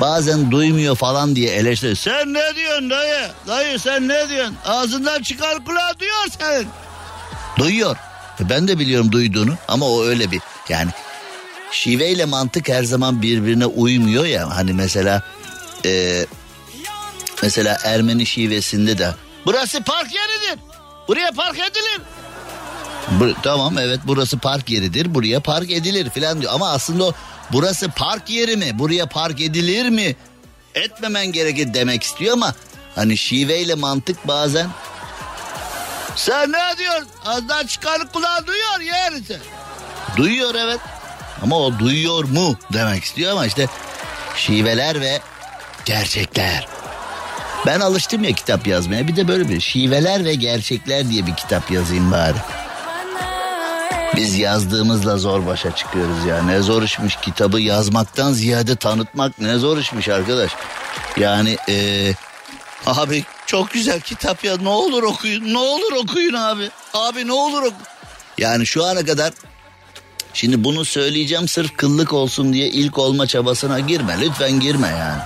[0.00, 1.96] Bazen duymuyor falan diye eleştiriyor.
[1.96, 3.28] Sen ne diyorsun dayı?
[3.46, 4.56] Dayı sen ne diyorsun?
[4.64, 6.64] Ağzından çıkan kulağı duyuyor sen.
[7.58, 7.96] Duyuyor.
[8.40, 10.90] E, Ben de biliyorum duyduğunu ama o öyle bir yani
[11.72, 14.56] şiveyle mantık her zaman birbirine uymuyor ya.
[14.56, 15.22] Hani mesela
[15.84, 16.26] e,
[17.42, 19.14] mesela Ermeni şivesinde de
[19.46, 20.64] burası park yeridir.
[21.08, 22.00] Buraya park edilir.
[23.10, 25.14] Bu- tamam evet burası park yeridir.
[25.14, 26.52] Buraya park edilir filan diyor.
[26.54, 27.12] Ama aslında o
[27.52, 28.78] burası park yeri mi?
[28.78, 30.16] Buraya park edilir mi?
[30.74, 32.54] Etmemen gerekir demek istiyor ama
[32.94, 34.68] hani şiveyle mantık bazen
[36.16, 37.08] sen ne diyorsun?
[37.24, 39.38] Ağzından çıkan kulağı duyuyor yerisi.
[40.16, 40.80] Duyuyor evet.
[41.42, 43.66] Ama o duyuyor mu demek istiyor ama işte
[44.36, 45.20] şiveler ve
[45.84, 46.68] gerçekler.
[47.66, 49.08] Ben alıştım ya kitap yazmaya.
[49.08, 52.36] Bir de böyle bir şiveler ve gerçekler diye bir kitap yazayım bari.
[54.16, 56.42] Biz yazdığımızla zor başa çıkıyoruz ya.
[56.42, 60.50] Ne zor işmiş kitabı yazmaktan ziyade tanıtmak ne zor işmiş arkadaş.
[61.16, 62.14] Yani eee
[62.86, 66.70] abi çok güzel kitap ya ne olur okuyun ne olur okuyun abi.
[66.94, 67.74] Abi ne olur okuyun.
[68.38, 69.32] Yani şu ana kadar
[70.34, 74.16] Şimdi bunu söyleyeceğim sırf kıllık olsun diye ilk olma çabasına girme.
[74.20, 75.22] Lütfen girme yani.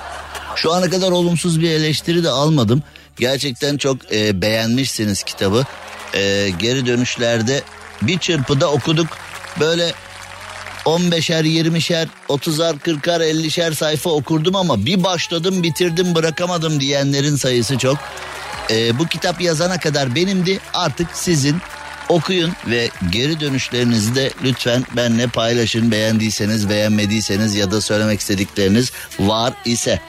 [0.56, 2.82] Şu ana kadar olumsuz bir eleştiri de almadım.
[3.16, 5.64] Gerçekten çok e, beğenmişsiniz kitabı.
[6.14, 7.62] E, geri dönüşlerde
[8.02, 9.06] bir çırpıda okuduk.
[9.60, 9.92] Böyle
[10.84, 17.98] 15'er, 20'şer, 30'ar, 40'ar, 50'şer sayfa okurdum ama bir başladım bitirdim bırakamadım diyenlerin sayısı çok.
[18.70, 21.56] Ee, bu kitap yazana kadar benimdi artık sizin
[22.08, 25.90] okuyun ve geri dönüşlerinizi de lütfen benimle paylaşın.
[25.90, 30.00] Beğendiyseniz beğenmediyseniz ya da söylemek istedikleriniz var ise.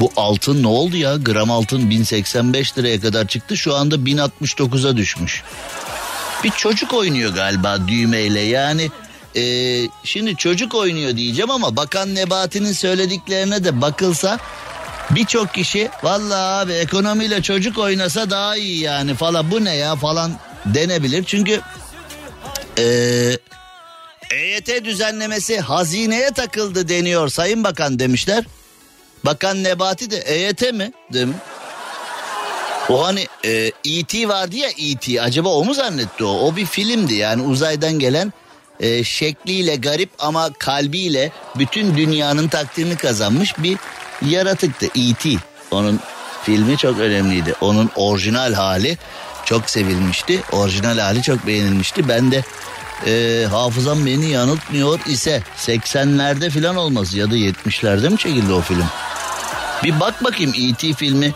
[0.00, 1.16] Bu altın ne oldu ya?
[1.16, 3.56] Gram altın 1085 liraya kadar çıktı.
[3.56, 5.42] Şu anda 1069'a düşmüş.
[6.44, 8.40] Bir çocuk oynuyor galiba düğmeyle.
[8.40, 8.90] Yani
[9.36, 9.42] e,
[10.04, 14.38] şimdi çocuk oynuyor diyeceğim ama Bakan Nebati'nin söylediklerine de bakılsa
[15.10, 19.50] birçok kişi vallahi abi ekonomiyle çocuk oynasa daha iyi yani falan.
[19.50, 20.32] Bu ne ya falan
[20.66, 21.24] denebilir.
[21.24, 21.60] Çünkü
[22.78, 22.84] e,
[24.30, 28.44] EYT düzenlemesi hazineye takıldı deniyor Sayın Bakan demişler.
[29.24, 30.92] Bakan Nebati de EYT mi?
[31.10, 31.34] Mi?
[32.88, 34.28] O hani e, E.T.
[34.28, 35.22] vardı ya E.T.
[35.22, 36.28] acaba o mu zannetti o?
[36.28, 38.32] O bir filmdi yani uzaydan gelen
[38.80, 43.78] e, şekliyle garip ama kalbiyle bütün dünyanın takdirini kazanmış bir
[44.26, 45.28] yaratıktı E.T.
[45.70, 46.00] Onun
[46.42, 47.54] filmi çok önemliydi.
[47.60, 48.98] Onun orijinal hali
[49.48, 50.42] çok sevilmişti.
[50.52, 52.08] Orijinal hali çok beğenilmişti.
[52.08, 52.44] Ben de
[53.06, 58.86] e, hafızam beni yanıltmıyor ise 80'lerde falan olması ya da 70'lerde mi çekildi o film?
[59.84, 60.92] Bir bak bakayım E.T.
[60.92, 61.34] filmi.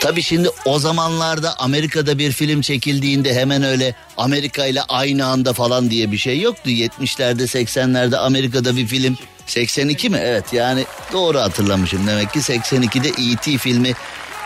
[0.00, 5.90] Tabii şimdi o zamanlarda Amerika'da bir film çekildiğinde hemen öyle Amerika ile aynı anda falan
[5.90, 6.70] diye bir şey yoktu.
[6.70, 10.18] 70'lerde 80'lerde Amerika'da bir film 82 mi?
[10.22, 13.58] Evet yani doğru hatırlamışım demek ki 82'de E.T.
[13.58, 13.94] filmi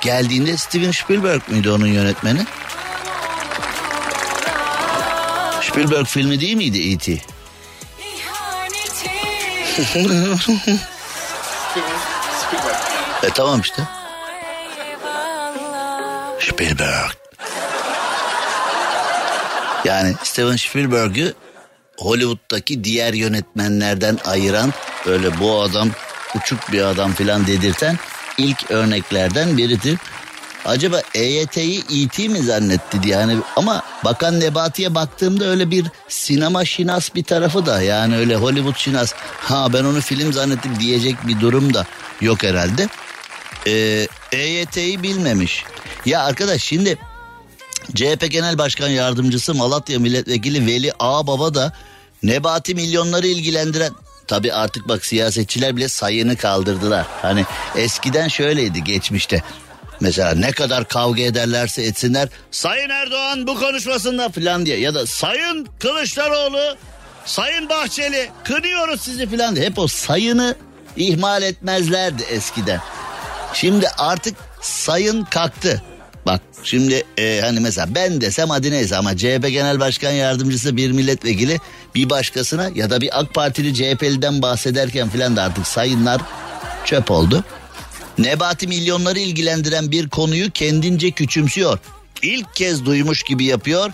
[0.05, 2.47] geldiğinde Steven Spielberg miydi onun yönetmeni?
[5.63, 7.13] Spielberg filmi değil miydi E.T.?
[13.23, 13.83] e tamam işte.
[16.41, 17.13] Spielberg.
[19.85, 21.35] Yani Steven Spielberg'ü
[21.99, 24.73] Hollywood'daki diğer yönetmenlerden ayıran
[25.07, 25.89] böyle bu adam
[26.35, 27.99] uçuk bir adam filan dedirten
[28.39, 29.99] ilk örneklerden biridir.
[30.65, 32.29] Acaba EYT'yi E.T.
[32.29, 37.83] mi zannetti diye yani ama Bakan Nebati'ye baktığımda öyle bir sinema şinas bir tarafı da
[37.83, 41.87] yani öyle Hollywood şinas ha ben onu film zannettim diyecek bir durum da
[42.21, 42.89] yok herhalde.
[43.67, 45.65] Ee, EYT'yi bilmemiş.
[46.07, 46.99] Ya arkadaş şimdi
[47.95, 51.73] CHP Genel Başkan Yardımcısı Malatya Milletvekili Veli Ağbaba da
[52.23, 53.93] Nebati milyonları ilgilendiren
[54.27, 57.07] Tabi artık bak siyasetçiler bile sayını kaldırdılar.
[57.23, 57.45] Hani
[57.77, 59.43] eskiden şöyleydi geçmişte.
[60.01, 65.69] Mesela ne kadar kavga ederlerse etsinler Sayın Erdoğan bu konuşmasında falan diye ya da Sayın
[65.79, 66.77] Kılıçdaroğlu
[67.25, 70.57] Sayın Bahçeli kınıyoruz sizi falan diye hep o sayını
[70.97, 72.81] ihmal etmezlerdi eskiden.
[73.55, 75.83] Şimdi artık sayın kalktı.
[76.27, 80.93] Bak şimdi e, hani mesela ben desem hadi neyse ama CHP Genel Başkan Yardımcısı bir
[80.93, 81.61] milletvekili
[81.95, 86.21] bir başkasına ya da bir AK Partili CHP'liden bahsederken filan da artık sayınlar
[86.85, 87.45] çöp oldu.
[88.19, 91.79] Nebati milyonları ilgilendiren bir konuyu kendince küçümsüyor.
[92.23, 93.93] İlk kez duymuş gibi yapıyor.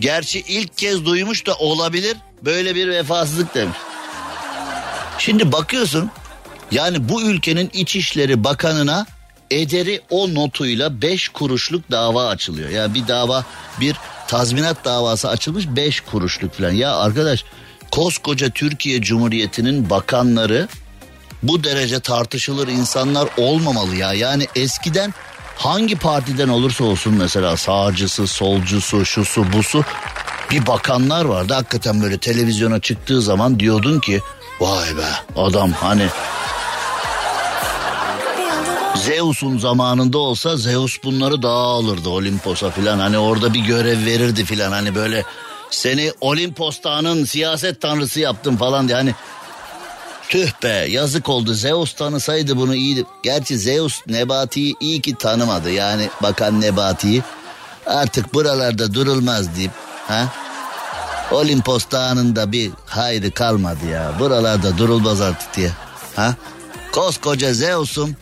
[0.00, 2.16] Gerçi ilk kez duymuş da olabilir.
[2.44, 3.76] Böyle bir vefasızlık demiş.
[5.18, 6.10] Şimdi bakıyorsun
[6.70, 9.06] yani bu ülkenin İçişleri Bakanı'na
[9.50, 12.68] ederi o notuyla 5 kuruşluk dava açılıyor.
[12.68, 13.44] Ya yani bir dava
[13.80, 13.96] bir
[14.28, 16.70] tazminat davası açılmış 5 kuruşluk falan.
[16.70, 17.44] Ya arkadaş
[17.90, 20.68] koskoca Türkiye Cumhuriyeti'nin bakanları
[21.42, 24.12] bu derece tartışılır insanlar olmamalı ya.
[24.12, 25.14] Yani eskiden
[25.56, 29.84] hangi partiden olursa olsun mesela sağcısı, solcusu, şusu, busu
[30.50, 31.54] bir bakanlar vardı.
[31.54, 34.20] Hakikaten böyle televizyona çıktığı zaman diyordun ki
[34.60, 36.06] vay be adam hani
[39.04, 42.98] Zeus'un zamanında olsa Zeus bunları daha alırdı Olimpos'a filan.
[42.98, 44.72] Hani orada bir görev verirdi filan.
[44.72, 45.24] Hani böyle
[45.70, 48.96] seni Olimpos Dağı'nın siyaset tanrısı yaptım falan diye.
[48.96, 49.14] Hani
[50.28, 53.04] tüh be yazık oldu Zeus tanısaydı bunu iyiydi.
[53.22, 55.70] Gerçi Zeus Nebati'yi iyi ki tanımadı.
[55.70, 57.22] Yani bakan Nebati'yi
[57.86, 59.72] artık buralarda durulmaz deyip
[60.08, 60.26] ha
[61.30, 64.12] Olimpos Dağı'nın da bir hayrı kalmadı ya.
[64.18, 65.70] Buralarda durulmaz artık diye.
[66.16, 66.34] Ha?
[66.92, 68.16] Koskoca Zeus'um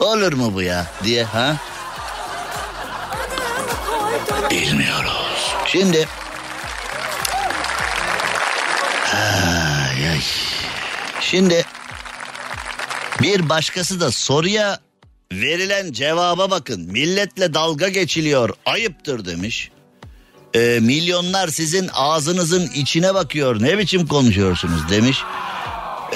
[0.00, 1.56] Olur mu bu ya diye ha?
[4.50, 5.54] Bilmiyoruz.
[5.66, 6.08] Şimdi
[9.14, 10.20] ay.
[11.20, 11.64] Şimdi
[13.22, 14.78] bir başkası da soruya
[15.32, 16.92] verilen cevaba bakın.
[16.92, 18.50] Milletle dalga geçiliyor.
[18.66, 19.70] Ayıptır demiş.
[20.54, 23.62] Ee, milyonlar sizin ağzınızın içine bakıyor.
[23.62, 25.18] Ne biçim konuşuyorsunuz demiş.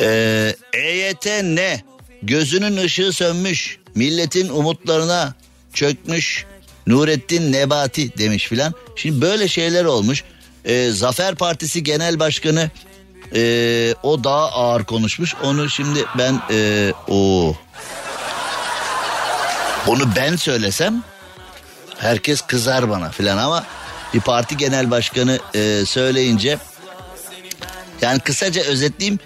[0.00, 1.84] Ee, EYT ne?
[2.22, 3.78] Gözünün ışığı sönmüş.
[3.94, 5.34] milletin umutlarına
[5.72, 6.46] çökmüş
[6.86, 8.74] Nurettin Nebati demiş filan.
[8.96, 10.24] Şimdi böyle şeyler olmuş.
[10.64, 12.70] Ee, Zafer Partisi Genel Başkanı
[13.34, 15.34] e, o daha ağır konuşmuş.
[15.42, 17.54] Onu şimdi ben e, o
[19.86, 21.02] onu ben söylesem
[21.98, 23.64] herkes kızar bana filan ama
[24.14, 26.58] bir parti genel başkanı e, söyleyince
[28.02, 29.18] yani kısaca özetleyeyim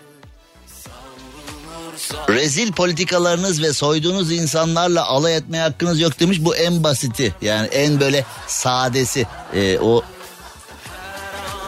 [2.29, 6.39] rezil politikalarınız ve soyduğunuz insanlarla alay etmeye hakkınız yok demiş.
[6.41, 9.27] Bu en basiti yani en böyle sadesi.
[9.55, 10.03] E, o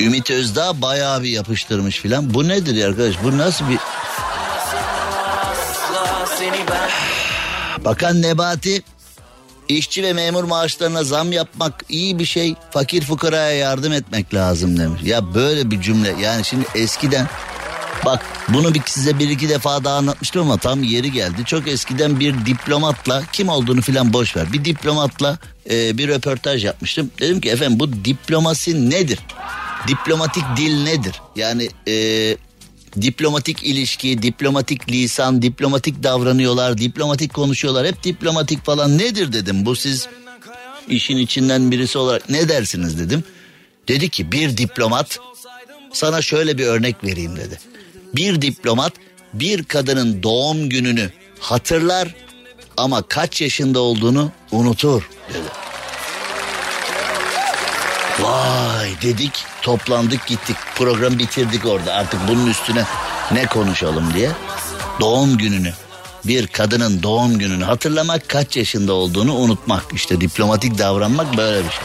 [0.00, 2.34] Ümit Özdağ bayağı bir yapıştırmış filan.
[2.34, 3.14] Bu nedir ya arkadaş?
[3.24, 3.78] Bu nasıl bir
[7.84, 8.82] Bakan Nebati
[9.68, 12.54] işçi ve memur maaşlarına zam yapmak iyi bir şey.
[12.70, 15.02] Fakir fukaraya yardım etmek lazım demiş.
[15.04, 16.14] Ya böyle bir cümle.
[16.20, 17.28] Yani şimdi eskiden
[18.06, 21.44] bak bunu bir size bir iki defa daha anlatmıştım ama tam yeri geldi.
[21.44, 24.52] Çok eskiden bir diplomatla kim olduğunu filan boş ver.
[24.52, 25.38] Bir diplomatla
[25.70, 27.10] e, bir röportaj yapmıştım.
[27.20, 29.18] Dedim ki efendim bu diplomasi nedir?
[29.88, 31.20] Diplomatik dil nedir?
[31.36, 32.36] Yani e,
[33.02, 37.86] diplomatik ilişki, diplomatik lisan, diplomatik davranıyorlar, diplomatik konuşuyorlar.
[37.86, 39.66] Hep diplomatik falan nedir dedim.
[39.66, 40.08] Bu siz
[40.88, 43.24] işin içinden birisi olarak ne dersiniz dedim.
[43.88, 45.18] Dedi ki bir diplomat
[45.92, 47.58] sana şöyle bir örnek vereyim dedi.
[48.16, 48.92] Bir diplomat
[49.34, 51.10] bir kadının doğum gününü
[51.40, 52.14] hatırlar
[52.76, 55.48] ama kaç yaşında olduğunu unutur dedi.
[58.20, 62.84] Vay dedik toplandık gittik program bitirdik orada artık bunun üstüne
[63.32, 64.30] ne konuşalım diye.
[65.00, 65.72] Doğum gününü
[66.24, 71.84] bir kadının doğum gününü hatırlamak kaç yaşında olduğunu unutmak işte diplomatik davranmak böyle bir şey.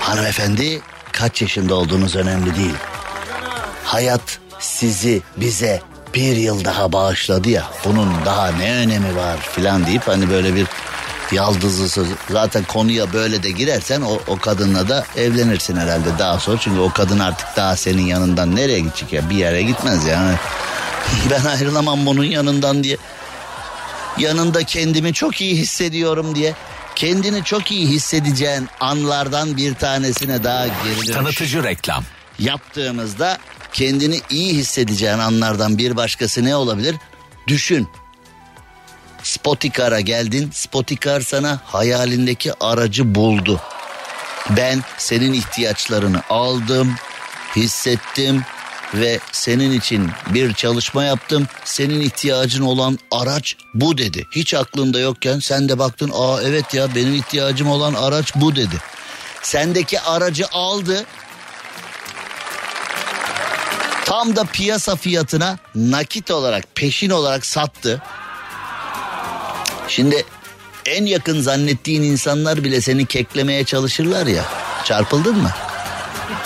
[0.00, 0.82] Hanımefendi
[1.20, 2.74] kaç yaşında olduğunuz önemli değil.
[3.84, 5.82] Hayat sizi bize
[6.14, 10.66] bir yıl daha bağışladı ya bunun daha ne önemi var filan deyip hani böyle bir
[11.32, 12.06] yaldızlı.
[12.30, 16.58] Zaten konuya böyle de girersen o, o kadınla da evlenirsin herhalde daha sonra.
[16.60, 20.34] Çünkü o kadın artık daha senin yanından nereye gidecek ya bir yere gitmez yani.
[21.30, 22.96] Ben ayrılamam bunun yanından diye.
[24.18, 26.54] Yanında kendimi çok iyi hissediyorum diye.
[27.00, 31.08] Kendini çok iyi hissedeceğin anlardan bir tanesine daha geri dönüş.
[31.08, 32.04] Tanıtıcı reklam.
[32.38, 33.38] Yaptığımızda
[33.72, 36.96] kendini iyi hissedeceğin anlardan bir başkası ne olabilir?
[37.46, 37.88] Düşün.
[39.22, 40.50] Spotikar'a geldin.
[40.52, 43.60] Spotikar sana hayalindeki aracı buldu.
[44.50, 46.94] Ben senin ihtiyaçlarını aldım,
[47.56, 48.42] hissettim
[48.94, 51.46] ve senin için bir çalışma yaptım.
[51.64, 54.26] Senin ihtiyacın olan araç bu dedi.
[54.30, 58.76] Hiç aklında yokken sen de baktın aa evet ya benim ihtiyacım olan araç bu dedi.
[59.42, 61.04] Sendeki aracı aldı.
[64.04, 68.02] Tam da piyasa fiyatına nakit olarak peşin olarak sattı.
[69.88, 70.24] Şimdi
[70.86, 74.44] en yakın zannettiğin insanlar bile seni keklemeye çalışırlar ya.
[74.84, 75.50] Çarpıldın mı?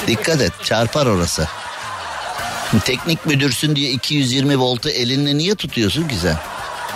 [0.07, 1.49] Dikkat et çarpar orası.
[2.85, 6.37] Teknik müdürsün diye 220 voltu elinle niye tutuyorsun ki sen?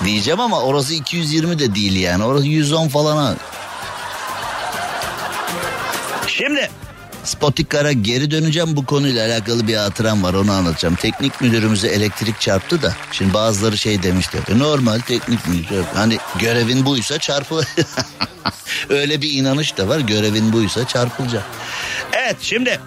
[0.05, 2.25] Diyeceğim ama orası 220 de değil yani.
[2.25, 3.17] Orası 110 falan.
[3.17, 3.35] ha.
[6.27, 6.71] Şimdi
[7.25, 10.95] Spotikar'a geri döneceğim bu konuyla alakalı bir hatıram var onu anlatacağım.
[10.95, 14.39] Teknik müdürümüze elektrik çarptı da şimdi bazıları şey demişti.
[14.51, 17.63] "E, normal teknik müdür hani görevin buysa çarpı.
[18.89, 21.45] Öyle bir inanış da var görevin buysa çarpılacak.
[22.13, 22.81] Evet şimdi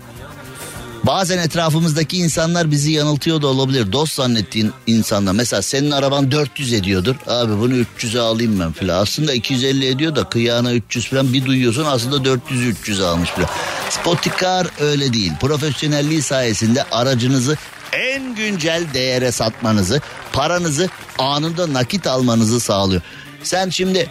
[1.03, 3.91] Bazen etrafımızdaki insanlar bizi yanıltıyor da olabilir.
[3.91, 5.31] Dost zannettiğin insanlar.
[5.31, 7.15] Mesela senin araban 400 ediyordur.
[7.27, 9.01] Abi bunu 300'e alayım ben filan.
[9.01, 11.85] Aslında 250 ediyor da kıyağına 300 falan bir duyuyorsun.
[11.85, 13.49] Aslında 400 300 almış filan.
[13.89, 15.31] Spotikar öyle değil.
[15.41, 17.57] Profesyonelliği sayesinde aracınızı
[17.93, 20.01] en güncel değere satmanızı,
[20.33, 23.01] paranızı anında nakit almanızı sağlıyor.
[23.43, 24.09] Sen şimdi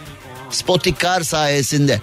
[0.51, 2.01] Spotikar sayesinde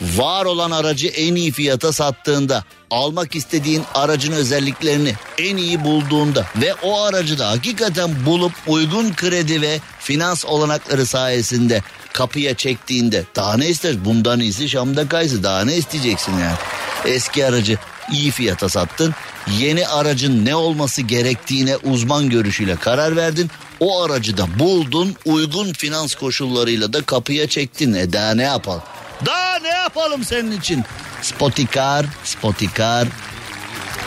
[0.00, 6.74] var olan aracı en iyi fiyata sattığında, almak istediğin aracın özelliklerini en iyi bulduğunda ve
[6.74, 11.82] o aracı da hakikaten bulup uygun kredi ve finans olanakları sayesinde
[12.12, 14.04] kapıya çektiğinde daha ne ister?
[14.04, 16.56] Bundan iyisi Şam'da kaysı daha ne isteyeceksin yani?
[17.04, 17.78] Eski aracı
[18.12, 19.14] iyi fiyata sattın.
[19.58, 23.50] Yeni aracın ne olması gerektiğine uzman görüşüyle karar verdin.
[23.80, 27.94] O aracı da buldun uygun finans koşullarıyla da kapıya çektin.
[27.94, 28.82] E daha ne yapalım?
[29.26, 30.84] Daha ne yapalım senin için?
[31.22, 33.08] Spotikar, Spotikar,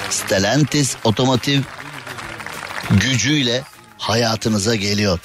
[0.09, 1.61] Stellantis otomotiv
[2.89, 3.63] gücüyle
[3.97, 5.19] hayatınıza geliyor.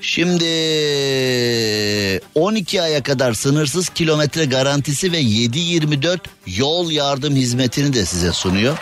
[0.00, 0.44] Şimdi
[2.34, 8.78] 12 aya kadar sınırsız kilometre garantisi ve 7-24 yol yardım hizmetini de size sunuyor.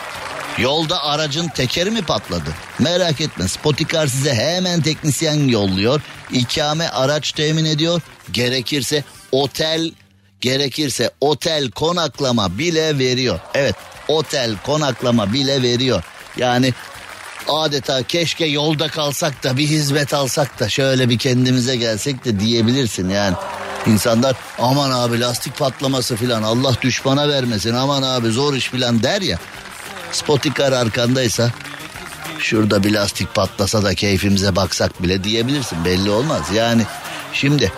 [0.58, 2.50] Yolda aracın tekeri mi patladı?
[2.78, 6.00] Merak etme Spotikar size hemen teknisyen yolluyor.
[6.32, 8.00] İkame araç temin ediyor.
[8.32, 9.90] Gerekirse otel
[10.40, 13.40] gerekirse otel konaklama bile veriyor.
[13.54, 13.74] Evet
[14.08, 16.02] otel konaklama bile veriyor.
[16.36, 16.74] Yani
[17.48, 23.08] adeta keşke yolda kalsak da bir hizmet alsak da şöyle bir kendimize gelsek de diyebilirsin
[23.08, 23.36] yani.
[23.86, 29.22] İnsanlar aman abi lastik patlaması filan Allah düşmana vermesin aman abi zor iş filan der
[29.22, 29.38] ya.
[30.12, 31.50] Spotikar arkandaysa
[32.38, 36.42] şurada bir lastik patlasa da keyfimize baksak bile diyebilirsin belli olmaz.
[36.54, 36.82] Yani
[37.32, 37.72] şimdi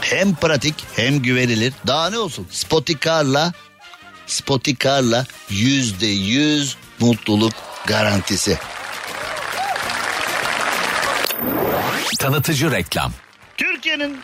[0.00, 3.52] hem pratik hem güvenilir daha ne olsun Spotikar'la
[4.26, 7.52] Spotikar'la yüzde yüz mutluluk
[7.86, 8.58] garantisi.
[12.18, 13.12] Tanıtıcı reklam.
[13.56, 14.18] Türkiye'nin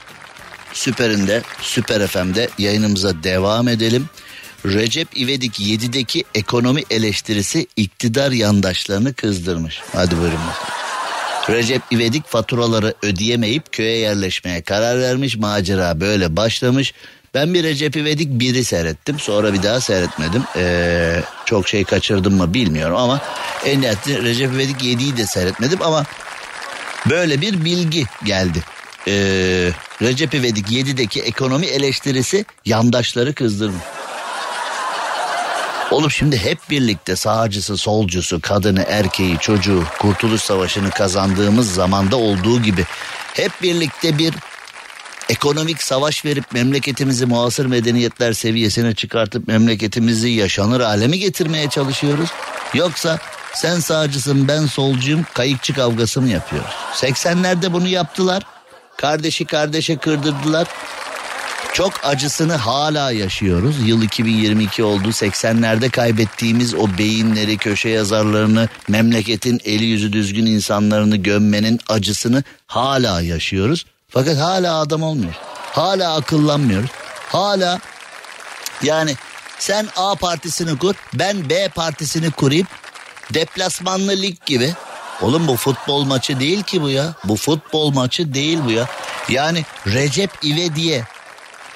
[0.72, 4.08] süperinde, süper FM'de yayınımıza devam edelim.
[4.66, 9.80] Recep İvedik 7'deki ekonomi eleştirisi iktidar yandaşlarını kızdırmış.
[9.92, 10.83] Hadi buyurun bakalım.
[11.50, 15.36] Recep İvedik faturaları ödeyemeyip köye yerleşmeye karar vermiş.
[15.36, 16.94] Macera böyle başlamış.
[17.34, 19.18] Ben bir Recep İvedik 1'i seyrettim.
[19.18, 20.42] Sonra bir daha seyretmedim.
[20.56, 23.20] Ee, çok şey kaçırdım mı bilmiyorum ama
[23.64, 26.04] en nihayetinde Recep İvedik 7'yi de seyretmedim ama
[27.10, 28.58] böyle bir bilgi geldi.
[29.08, 29.70] Ee,
[30.02, 33.82] Recep İvedik 7'deki ekonomi eleştirisi yandaşları kızdırmış.
[35.94, 42.84] Oğlum şimdi hep birlikte sağcısı, solcusu, kadını, erkeği, çocuğu Kurtuluş Savaşı'nı kazandığımız zamanda olduğu gibi
[43.34, 44.34] hep birlikte bir
[45.28, 52.30] ekonomik savaş verip memleketimizi muasır medeniyetler seviyesine çıkartıp memleketimizi yaşanır hale mi getirmeye çalışıyoruz?
[52.74, 53.18] Yoksa
[53.54, 56.74] sen sağcısın ben solcuyum kayıkçı kavgası mı yapıyoruz?
[56.94, 58.42] 80'lerde bunu yaptılar.
[58.96, 60.66] Kardeşi kardeşe kırdırdılar.
[61.74, 63.88] Çok acısını hala yaşıyoruz.
[63.88, 65.08] Yıl 2022 oldu.
[65.08, 73.86] 80'lerde kaybettiğimiz o beyinleri, köşe yazarlarını, memleketin eli yüzü düzgün insanlarını gömmenin acısını hala yaşıyoruz.
[74.08, 75.34] Fakat hala adam olmuyor.
[75.72, 76.90] Hala akıllanmıyoruz.
[77.28, 77.80] Hala
[78.82, 79.16] yani
[79.58, 82.66] sen A partisini kur, ben B partisini kurayım.
[83.34, 84.74] Deplasmanlı lig gibi.
[85.20, 87.14] Oğlum bu futbol maçı değil ki bu ya.
[87.24, 88.86] Bu futbol maçı değil bu ya.
[89.28, 91.04] Yani Recep İvedi'ye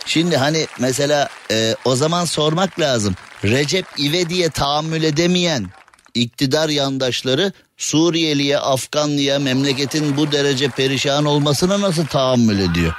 [0.08, 3.14] Şimdi hani mesela e, o zaman sormak lazım.
[3.44, 5.66] Recep İvedi'ye tahammül edemeyen
[6.14, 12.94] iktidar yandaşları Suriyeliye, Afganlıya memleketin bu derece perişan olmasına nasıl tahammül ediyor?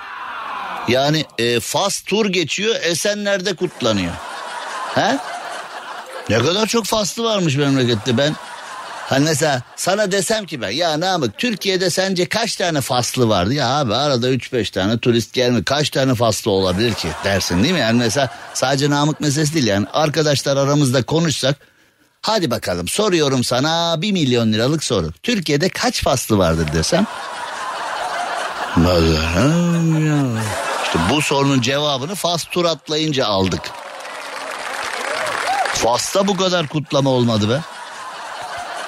[0.88, 4.14] Yani e, Fas tur geçiyor Esenler'de kutlanıyor.
[4.96, 5.18] He?
[6.30, 8.36] Ne kadar çok faslı varmış memlekette ben.
[9.10, 13.54] Hani mesela sana desem ki ben ya Namık Türkiye'de sence kaç tane faslı vardı?
[13.54, 15.66] Ya abi arada 3-5 tane turist gelmiyor.
[15.66, 17.80] Kaç tane faslı olabilir ki dersin değil mi?
[17.80, 21.56] Yani mesela sadece Namık meselesi değil yani arkadaşlar aramızda konuşsak
[22.22, 25.12] hadi bakalım soruyorum sana 1 milyon liralık soru.
[25.24, 27.08] Türkiye'de kaç faslı vardır desem?
[30.86, 33.62] İşte bu sorunun cevabını Fas tur atlayınca aldık.
[35.74, 37.62] Fas'ta bu kadar kutlama olmadı be.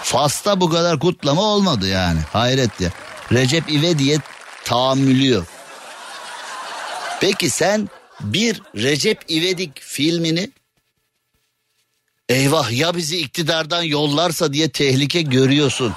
[0.04, 2.20] Fas'ta bu kadar kutlama olmadı yani.
[2.34, 2.89] Hayret ya.
[3.32, 4.18] Recep İvedi'ye
[4.66, 5.43] tahammülü.
[7.20, 7.89] Peki sen
[8.22, 10.49] bir Recep İvedik filmini
[12.30, 15.93] eyvah ya bizi iktidardan yollarsa diye tehlike görüyorsun.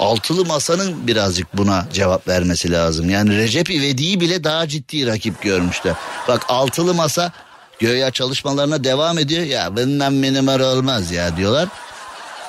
[0.00, 3.10] Altılı masanın birazcık buna cevap vermesi lazım.
[3.10, 5.94] Yani Recep İvedik'i bile daha ciddi rakip görmüşler.
[6.28, 7.32] Bak altılı masa
[7.78, 9.42] göğe çalışmalarına devam ediyor.
[9.42, 11.68] Ya bundan minimar olmaz ya diyorlar.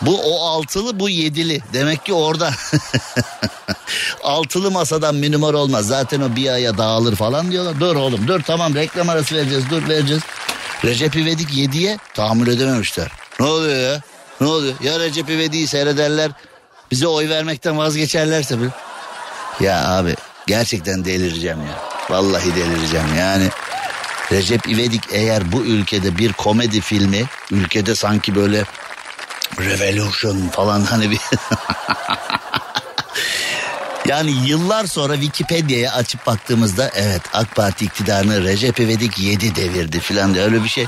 [0.05, 1.61] Bu o altılı bu yedili.
[1.73, 2.51] Demek ki orada
[4.23, 5.87] altılı masadan bir numara olmaz.
[5.87, 7.79] Zaten o bir aya dağılır falan diyorlar.
[7.79, 10.23] Dur oğlum dur tamam reklam arası vereceğiz dur vereceğiz.
[10.85, 13.11] Recep İvedik yediye tahammül edememişler.
[13.39, 14.01] Ne oluyor ya?
[14.41, 14.73] Ne oluyor?
[14.83, 16.31] Ya Recep İvedik'i seyrederler
[16.91, 18.69] bize oy vermekten vazgeçerlerse bir.
[19.65, 20.15] Ya abi
[20.47, 21.79] gerçekten delireceğim ya.
[22.09, 23.49] Vallahi delireceğim yani.
[24.31, 28.63] Recep İvedik eğer bu ülkede bir komedi filmi ülkede sanki böyle
[29.59, 31.19] Revolution falan hani bir...
[34.07, 40.33] yani yıllar sonra Wikipedia'ya açıp baktığımızda evet AK Parti iktidarını Recep İvedik 7 devirdi falan
[40.33, 40.85] diye öyle bir şey.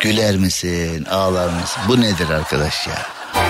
[0.00, 2.98] Güler misin ağlar mısın bu nedir arkadaş ya?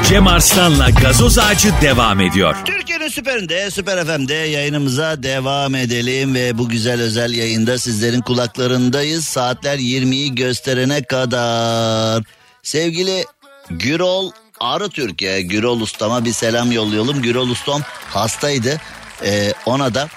[0.09, 2.57] Cem Arslan'la gazoz ağacı devam ediyor.
[2.65, 9.25] Türkiye'nin süperinde, süper FM'de yayınımıza devam edelim ve bu güzel özel yayında sizlerin kulaklarındayız.
[9.25, 12.23] Saatler 20'yi gösterene kadar.
[12.63, 13.25] Sevgili
[13.71, 17.23] Gürol Arı Türkiye, Gürol Ustam'a bir selam yollayalım.
[17.23, 18.81] Gürol Ustam hastaydı.
[19.25, 20.09] Ee, ona da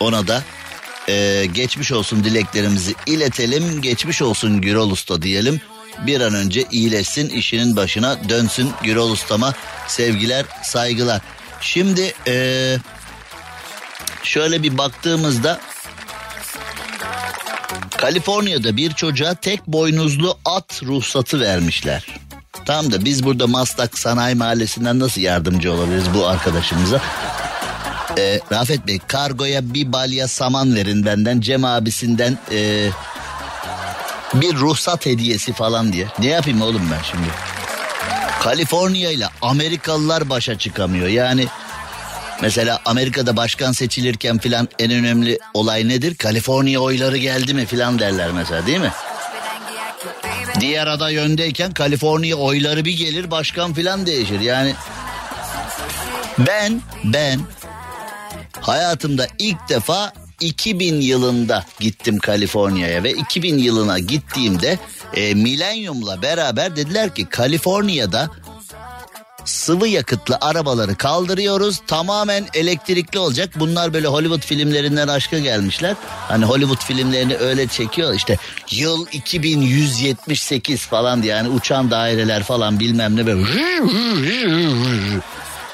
[0.00, 0.42] ona da
[1.08, 3.82] e, geçmiş olsun dileklerimizi iletelim.
[3.82, 5.60] Geçmiş olsun Gürol Usta diyelim.
[6.06, 9.54] bir an önce iyileşsin işinin başına dönsün Gürol Ustama
[9.88, 11.20] sevgiler saygılar.
[11.60, 12.76] Şimdi ee,
[14.22, 15.60] şöyle bir baktığımızda
[17.96, 22.06] Kaliforniya'da bir çocuğa tek boynuzlu at ruhsatı vermişler.
[22.66, 27.00] Tam da biz burada Maslak Sanayi Mahallesi'nden nasıl yardımcı olabiliriz bu arkadaşımıza?
[28.18, 32.90] Ee, Rafet Bey kargoya bir balya saman verin benden Cem abisinden ee,
[34.34, 36.06] bir ruhsat hediyesi falan diye.
[36.18, 37.28] Ne yapayım oğlum ben şimdi?
[38.42, 41.08] Kaliforniya ile Amerikalılar başa çıkamıyor.
[41.08, 41.46] Yani
[42.42, 46.14] mesela Amerika'da başkan seçilirken filan en önemli olay nedir?
[46.14, 48.92] Kaliforniya oyları geldi mi filan derler mesela değil mi?
[50.60, 54.40] Diğer aday öndeyken Kaliforniya oyları bir gelir başkan filan değişir.
[54.40, 54.74] Yani
[56.38, 57.40] ben ben
[58.60, 64.78] hayatımda ilk defa 2000 yılında gittim Kaliforniya'ya ve 2000 yılına gittiğimde
[65.14, 68.30] e, milenyumla beraber dediler ki Kaliforniya'da
[69.48, 71.80] sıvı yakıtlı arabaları kaldırıyoruz.
[71.86, 73.50] Tamamen elektrikli olacak.
[73.56, 75.94] Bunlar böyle Hollywood filmlerinden aşka gelmişler.
[76.28, 78.14] Hani Hollywood filmlerini öyle çekiyor.
[78.14, 78.36] işte
[78.70, 83.42] yıl 2178 falan diye yani uçan daireler falan bilmem ne böyle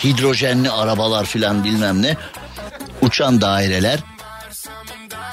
[0.04, 2.16] hidrojenli arabalar filan bilmem ne
[3.00, 3.98] uçan daireler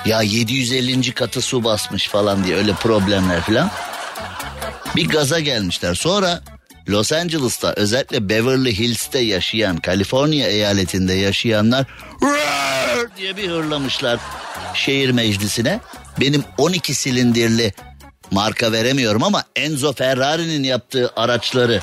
[0.06, 1.14] ya 750.
[1.14, 3.72] katı su basmış falan diye öyle problemler filan
[4.96, 6.42] bir gaza gelmişler sonra
[6.92, 11.86] Los Angeles'ta özellikle Beverly Hills'te yaşayan Kaliforniya eyaletinde yaşayanlar
[13.18, 14.20] diye bir hırlamışlar
[14.74, 15.80] şehir meclisine.
[16.20, 17.74] Benim 12 silindirli
[18.32, 21.82] marka veremiyorum ama Enzo Ferrari'nin yaptığı araçları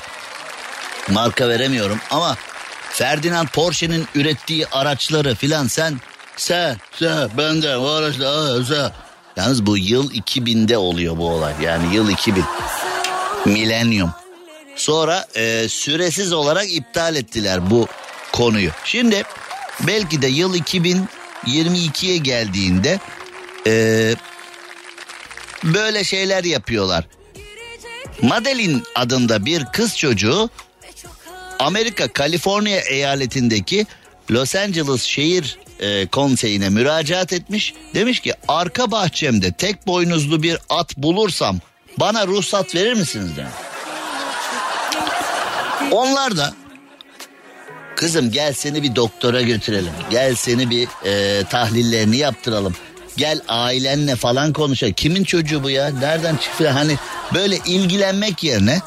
[1.09, 2.37] marka veremiyorum ama
[2.89, 5.99] Ferdinand Porsche'nin ürettiği araçları filan sen
[6.37, 8.91] sen sen bende o araçlar sen.
[9.37, 12.43] Yalnız bu yıl 2000'de oluyor bu olay yani yıl 2000
[13.45, 14.11] milenyum.
[14.79, 17.87] Sonra e, süresiz olarak iptal ettiler bu
[18.31, 18.69] konuyu.
[18.85, 19.23] Şimdi
[19.87, 22.99] belki de yıl 2022'ye geldiğinde
[23.67, 24.15] e,
[25.63, 27.05] böyle şeyler yapıyorlar.
[28.21, 30.49] Madeline adında bir kız çocuğu
[31.59, 33.85] Amerika Kaliforniya eyaletindeki
[34.31, 37.73] Los Angeles şehir e, konseyine müracaat etmiş.
[37.93, 41.59] Demiş ki arka bahçemde tek boynuzlu bir at bulursam
[41.97, 43.68] bana ruhsat verir misiniz demiş.
[45.91, 46.53] Onlar da
[47.95, 49.91] kızım gel seni bir doktora götürelim.
[50.09, 52.75] Gel seni bir e, tahlillerini yaptıralım.
[53.17, 54.93] Gel ailenle falan konuşalım.
[54.93, 55.89] Kimin çocuğu bu ya?
[55.89, 56.69] Nereden çıktı?
[56.69, 56.95] Hani
[57.33, 58.81] böyle ilgilenmek yerine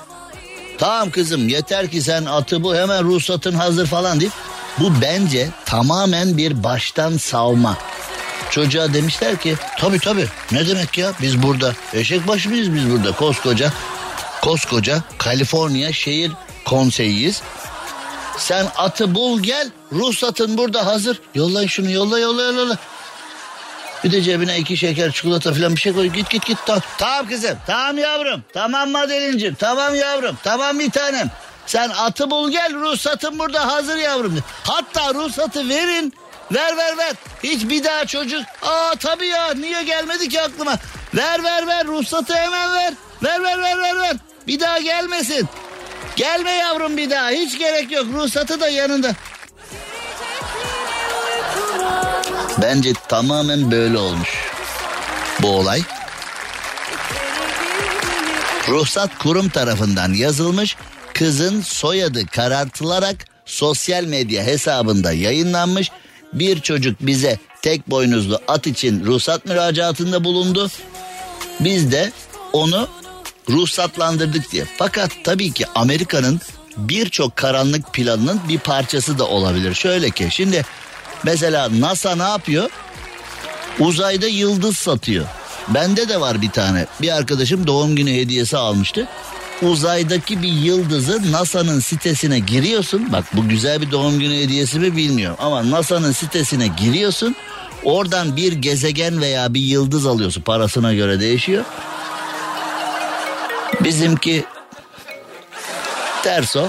[0.78, 4.32] tamam kızım yeter ki sen atı bu hemen ruhsatın hazır falan deyip
[4.78, 7.76] bu bence tamamen bir baştan savma.
[8.50, 13.12] Çocuğa demişler ki tabii tabii ne demek ya biz burada eşek başı mıyız biz burada
[13.12, 13.72] koskoca
[14.42, 16.32] koskoca Kaliforniya şehir
[16.64, 17.42] konseyiyiz.
[18.38, 21.20] Sen atı bul gel ruhsatın burada hazır.
[21.34, 22.76] Yollayın şunu yolla yolla yolla.
[24.04, 26.06] Bir de cebine iki şeker çikolata falan bir şey koy.
[26.06, 26.58] Git git git.
[26.66, 27.58] Tamam, tamam kızım.
[27.66, 28.44] Tamam yavrum.
[28.52, 29.54] Tamam Madelincim.
[29.54, 30.38] Tamam yavrum.
[30.42, 31.30] Tamam bir tanem.
[31.66, 34.38] Sen atı bul gel ruhsatın burada hazır yavrum.
[34.64, 36.14] Hatta ruhsatı verin.
[36.52, 37.12] Ver ver ver.
[37.42, 38.42] Hiç bir daha çocuk.
[38.62, 40.78] Aa tabii ya niye gelmedi ki aklıma.
[41.14, 42.94] Ver ver ver ruhsatı hemen ver.
[43.22, 44.16] Ver ver ver ver ver.
[44.46, 45.48] Bir daha gelmesin.
[46.16, 49.14] Gelme yavrum bir daha hiç gerek yok ruhsatı da yanında.
[52.62, 54.28] Bence tamamen böyle olmuş
[55.42, 55.82] bu olay.
[58.68, 60.76] Ruhsat kurum tarafından yazılmış
[61.14, 65.90] kızın soyadı karartılarak sosyal medya hesabında yayınlanmış.
[66.32, 70.70] Bir çocuk bize tek boynuzlu at için ruhsat müracaatında bulundu.
[71.60, 72.12] Biz de
[72.52, 72.88] onu
[73.51, 74.64] ruhsatlandırdık diye.
[74.78, 76.40] Fakat tabii ki Amerika'nın
[76.76, 79.74] birçok karanlık planının bir parçası da olabilir.
[79.74, 80.64] Şöyle ki şimdi
[81.24, 82.70] mesela NASA ne yapıyor?
[83.78, 85.26] Uzayda yıldız satıyor.
[85.68, 86.86] Bende de var bir tane.
[87.03, 89.09] Bir arkadaşım doğum günü hediyesi almıştı.
[89.62, 93.12] Uzaydaki bir yıldızı NASA'nın sitesine giriyorsun.
[93.12, 95.36] Bak bu güzel bir doğum günü hediyesi mi bilmiyorum.
[95.40, 97.36] Ama NASA'nın sitesine giriyorsun.
[97.84, 100.43] Oradan bir gezegen veya bir yıldız alıyorsun.
[100.43, 101.64] Parasına göre değişiyor.
[103.85, 104.45] Bizimki
[106.22, 106.68] ters o.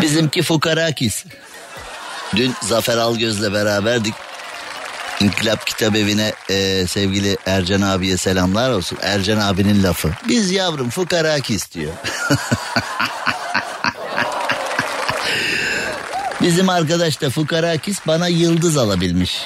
[0.00, 1.24] Bizimki fukarakis.
[2.36, 4.14] Dün Zafer Algöz'le beraberdik.
[5.20, 8.98] İnkılap Kitap Evi'ne e, sevgili Ercan abiye selamlar olsun.
[9.02, 10.10] Ercan abinin lafı.
[10.28, 11.92] Biz yavrum fukarakis diyor.
[16.42, 19.42] Bizim arkadaş da fukarakis bana yıldız alabilmiş.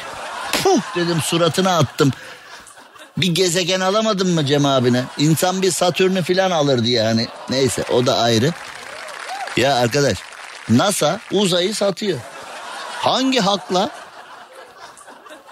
[0.62, 2.12] Puh dedim suratına attım.
[3.16, 5.04] Bir gezegen alamadın mı Cem abine?
[5.18, 7.28] İnsan bir Satürn'ü falan alır diye hani.
[7.50, 8.52] Neyse o da ayrı.
[9.56, 10.18] Ya arkadaş
[10.68, 12.18] NASA uzayı satıyor.
[12.90, 13.90] Hangi hakla?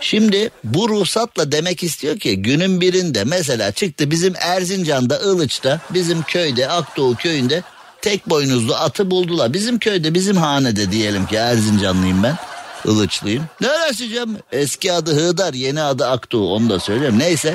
[0.01, 6.69] Şimdi bu ruhsatla demek istiyor ki günün birinde mesela çıktı bizim Erzincan'da Ilıç'ta bizim köyde
[6.69, 7.63] Akdoğu köyünde
[8.03, 9.53] tek boynuzlu atı buldular.
[9.53, 12.37] Bizim köyde bizim hanede diyelim ki Erzincanlıyım ben.
[12.85, 13.45] Ilıçlıyım.
[13.61, 14.37] Neresi Cem?
[14.53, 17.18] Eski adı Hıdar yeni adı Akdoğu onu da söyleyeyim.
[17.18, 17.55] Neyse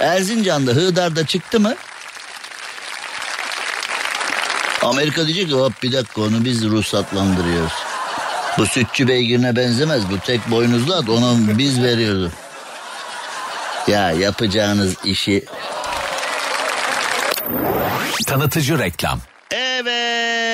[0.00, 1.74] Erzincan'da Hıdar'da çıktı mı
[4.82, 7.72] Amerika diyecek ki hop bir dakika onu biz ruhsatlandırıyoruz.
[8.58, 10.10] Bu sütçü beygirine benzemez.
[10.10, 12.32] Bu tek boynuzlu at ona biz veriyoruz.
[13.86, 15.44] Ya yapacağınız işi...
[18.26, 19.20] Tanıtıcı reklam.
[19.50, 20.49] Evet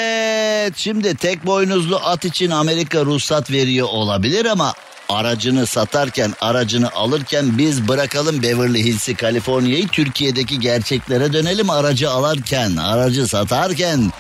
[0.77, 4.75] şimdi tek boynuzlu at için Amerika ruhsat veriyor olabilir ama
[5.09, 11.71] aracını satarken aracını alırken biz bırakalım Beverly Hills'i Kaliforniya'yı Türkiye'deki gerçeklere dönelim.
[11.71, 14.13] Aracı alırken aracı satarken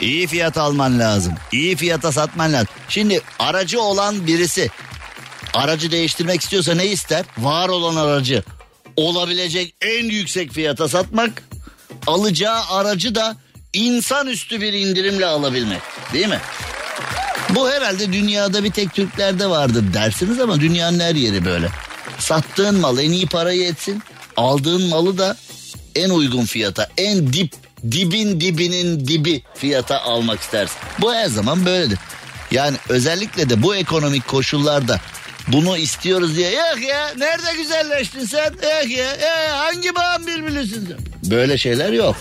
[0.00, 2.68] iyi fiyat alman lazım iyi fiyata satman lazım.
[2.88, 4.70] Şimdi aracı olan birisi
[5.54, 7.24] aracı değiştirmek istiyorsa ne ister?
[7.38, 8.42] Var olan aracı
[8.96, 11.42] olabilecek en yüksek fiyata satmak
[12.06, 13.36] alacağı aracı da
[13.72, 15.80] insanüstü bir indirimle alabilmek
[16.12, 16.40] değil mi?
[17.50, 21.68] Bu herhalde dünyada bir tek Türklerde vardır dersiniz ama dünyanın her yeri böyle.
[22.18, 24.02] Sattığın mal en iyi parayı etsin.
[24.36, 25.36] Aldığın malı da
[25.94, 27.52] en uygun fiyata, en dip,
[27.90, 30.76] dibin dibinin dibi fiyata almak istersin.
[31.00, 31.98] Bu her zaman böyledir.
[32.50, 35.00] Yani özellikle de bu ekonomik koşullarda
[35.48, 36.50] bunu istiyoruz diye.
[36.50, 38.44] Yok ya nerede güzelleştin sen?
[38.52, 39.12] Yok ya.
[39.12, 41.30] E, hangi bağın bilbilisin sen?
[41.30, 42.16] Böyle şeyler yok.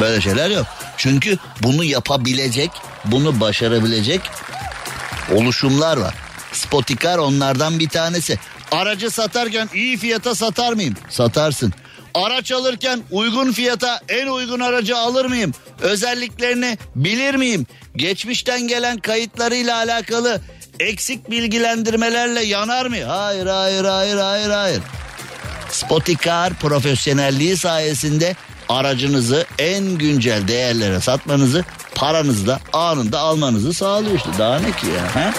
[0.00, 0.66] Böyle şeyler yok.
[0.96, 2.70] Çünkü bunu yapabilecek
[3.04, 4.20] bunu başarabilecek
[5.34, 6.14] oluşumlar var.
[6.52, 8.38] Spotikar onlardan bir tanesi.
[8.72, 10.94] Aracı satarken iyi fiyata satar mıyım?
[11.08, 11.72] Satarsın.
[12.14, 15.52] Araç alırken uygun fiyata en uygun aracı alır mıyım?
[15.80, 17.66] Özelliklerini bilir miyim?
[17.96, 20.40] Geçmişten gelen kayıtlarıyla alakalı
[20.80, 23.04] eksik bilgilendirmelerle yanar mı?
[23.04, 24.80] Hayır hayır hayır hayır hayır.
[25.70, 28.36] Spotikar profesyonelliği sayesinde
[28.68, 31.64] aracınızı en güncel değerlere satmanızı
[31.94, 34.30] paranızı da anında almanızı sağlıyor işte.
[34.38, 35.16] Daha ne ki ya?
[35.16, 35.32] He?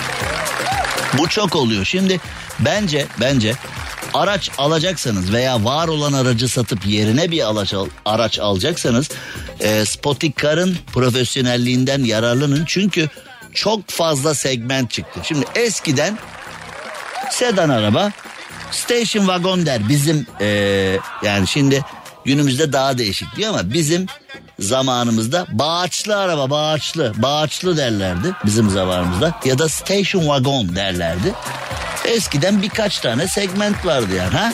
[1.17, 1.85] Bu çok oluyor.
[1.85, 2.19] Şimdi
[2.59, 3.53] bence bence
[4.13, 9.09] araç alacaksanız veya var olan aracı satıp yerine bir araç, al, araç alacaksanız
[9.59, 12.63] e, Spotikar'ın profesyonelliğinden yararlanın.
[12.67, 13.09] Çünkü
[13.55, 15.19] çok fazla segment çıktı.
[15.23, 16.17] Şimdi eskiden
[17.31, 18.11] sedan araba
[18.71, 20.47] station wagon der bizim e,
[21.23, 21.81] yani şimdi
[22.25, 24.05] günümüzde daha değişik diyor ama bizim
[24.59, 31.33] zamanımızda bağaçlı araba bağaçlı bağaçlı derlerdi bizim zamanımızda ya da station wagon derlerdi.
[32.05, 34.53] Eskiden birkaç tane segment vardı yani ha.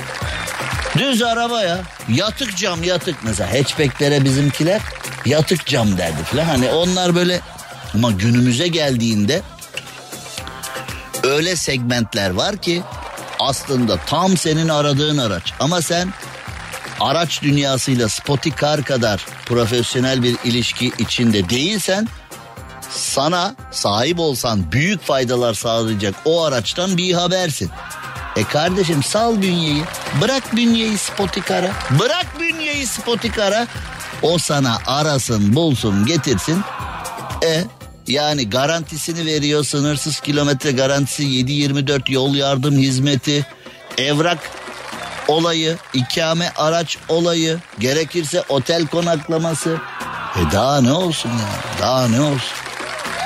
[0.98, 1.80] Düz araba ya.
[2.10, 4.82] Yatık cam yatık mesela hatchbacklere bizimkiler
[5.26, 6.46] yatık cam derdi falan.
[6.46, 7.42] Hani onlar böyle
[7.94, 9.42] ama günümüze geldiğinde
[11.24, 12.84] öyle segmentler var ki
[13.40, 15.54] aslında tam senin aradığın araç.
[15.60, 16.14] Ama sen
[17.00, 22.08] araç dünyasıyla Spotikar kadar profesyonel bir ilişki içinde değilsen
[22.90, 27.70] sana sahip olsan büyük faydalar sağlayacak o araçtan bir habersin.
[28.36, 29.84] E kardeşim sal bünyeyi.
[30.22, 31.72] Bırak bünyeyi Spotikar'a.
[32.00, 33.68] Bırak bünyeyi Spotikar'a.
[34.22, 36.62] O sana arasın, bulsun, getirsin.
[37.44, 37.64] E
[38.12, 39.64] yani garantisini veriyor.
[39.64, 43.46] Sınırsız kilometre garantisi 7-24 yol yardım hizmeti.
[43.98, 44.40] Evrak
[45.28, 49.78] olayı, ikame araç olayı, gerekirse otel konaklaması.
[50.36, 51.80] E daha ne olsun ya?
[51.82, 52.54] Daha ne olsun?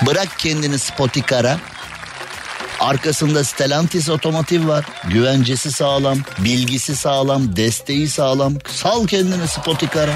[0.06, 1.58] Bırak kendini Spotikar'a.
[2.80, 4.86] Arkasında Stellantis otomotiv var.
[5.10, 8.54] Güvencesi sağlam, bilgisi sağlam, desteği sağlam.
[8.68, 10.14] Sal kendini Spotikar'a.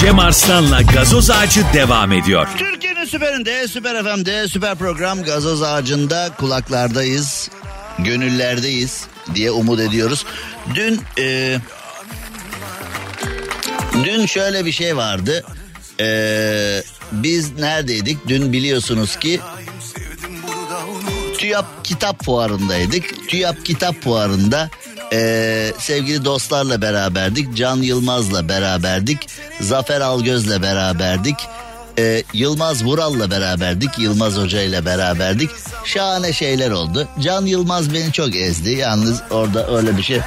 [0.00, 2.48] Cem Arslan'la gazoz ağacı devam ediyor.
[2.58, 2.77] Türkiye'nin
[3.08, 7.50] süperinde, süper FM'de, süper program gazoz ağacında kulaklardayız.
[7.98, 10.24] Gönüllerdeyiz diye umut ediyoruz.
[10.74, 11.58] Dün e,
[14.04, 15.44] dün şöyle bir şey vardı.
[16.00, 16.82] E,
[17.12, 18.28] biz neredeydik?
[18.28, 19.40] Dün biliyorsunuz ki
[21.38, 23.28] TÜYAP Kitap Fuarı'ndaydık.
[23.28, 24.70] TÜYAP Kitap Fuarı'nda
[25.12, 27.56] e, sevgili dostlarla beraberdik.
[27.56, 29.28] Can Yılmaz'la beraberdik.
[29.60, 31.36] Zafer Algöz'le beraberdik.
[31.98, 33.98] E, Yılmaz Vural'la beraberdik.
[33.98, 35.50] Yılmaz Hoca ile beraberdik.
[35.84, 37.08] Şahane şeyler oldu.
[37.20, 38.70] Can Yılmaz beni çok ezdi.
[38.70, 40.20] Yalnız orada öyle bir şey.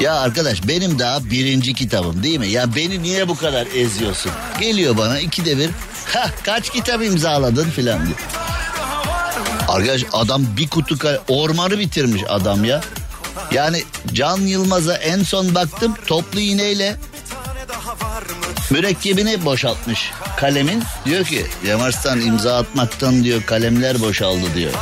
[0.00, 2.48] Ya arkadaş benim daha birinci kitabım değil mi?
[2.48, 4.32] Ya beni niye bu kadar eziyorsun?
[4.60, 5.70] Geliyor bana ikide bir.
[6.14, 8.18] Ha kaç kitap imzaladın filan diyor.
[9.68, 12.80] Arkadaş adam bir kutu ormanı bitirmiş adam ya.
[13.52, 16.96] Yani Can Yılmaz'a en son baktım toplu iğneyle
[18.70, 20.10] mürekkebini boşaltmış
[20.40, 20.82] kalemin.
[21.04, 24.72] Diyor ki Cem imza atmaktan diyor kalemler boşaldı diyor.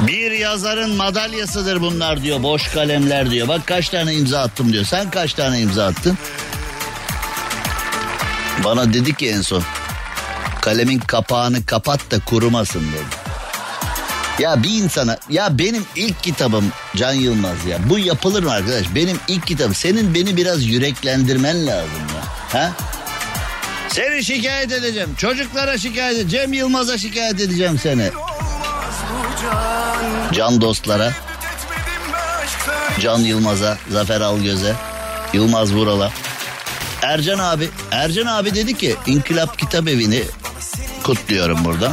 [0.00, 3.48] Bir yazarın madalyasıdır bunlar diyor boş kalemler diyor.
[3.48, 4.84] Bak kaç tane imza attım diyor.
[4.84, 6.18] Sen kaç tane imza attın?
[8.64, 9.62] Bana dedi ki en son
[10.60, 13.28] kalemin kapağını kapat da kurumasın dedi.
[14.38, 16.64] Ya bir insana ya benim ilk kitabım
[16.96, 17.78] Can Yılmaz ya.
[17.88, 18.94] Bu yapılır mı arkadaş?
[18.94, 19.74] Benim ilk kitabım.
[19.74, 22.60] Senin beni biraz yüreklendirmen lazım ya.
[22.60, 22.72] Ha?
[23.88, 25.14] Seni şikayet edeceğim.
[25.18, 26.46] Çocuklara şikayet edeceğim.
[26.50, 28.10] Cem Yılmaz'a şikayet edeceğim seni.
[30.32, 31.12] Can dostlara.
[33.00, 34.74] Can Yılmaz'a, Zafer Algöz'e,
[35.32, 36.10] Yılmaz Vural'a.
[37.02, 40.22] Ercan abi, Ercan abi dedi ki İnkılap Kitap Evi'ni
[41.02, 41.92] kutluyorum buradan.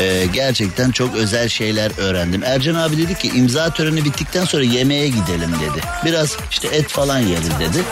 [0.00, 2.42] Ee, gerçekten çok özel şeyler öğrendim.
[2.44, 5.84] Ercan abi dedi ki imza töreni bittikten sonra yemeğe gidelim dedi.
[6.04, 7.84] Biraz işte et falan yeriz dedi.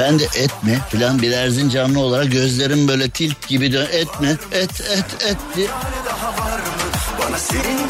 [0.00, 3.86] Ben de et mi filan bir Erzincanlı olarak gözlerim böyle tilk gibi dön.
[3.92, 4.36] Et mi?
[4.52, 5.66] Et et et diye.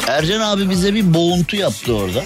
[0.07, 2.23] Ercan abi bize bir boğuntu yaptı orada.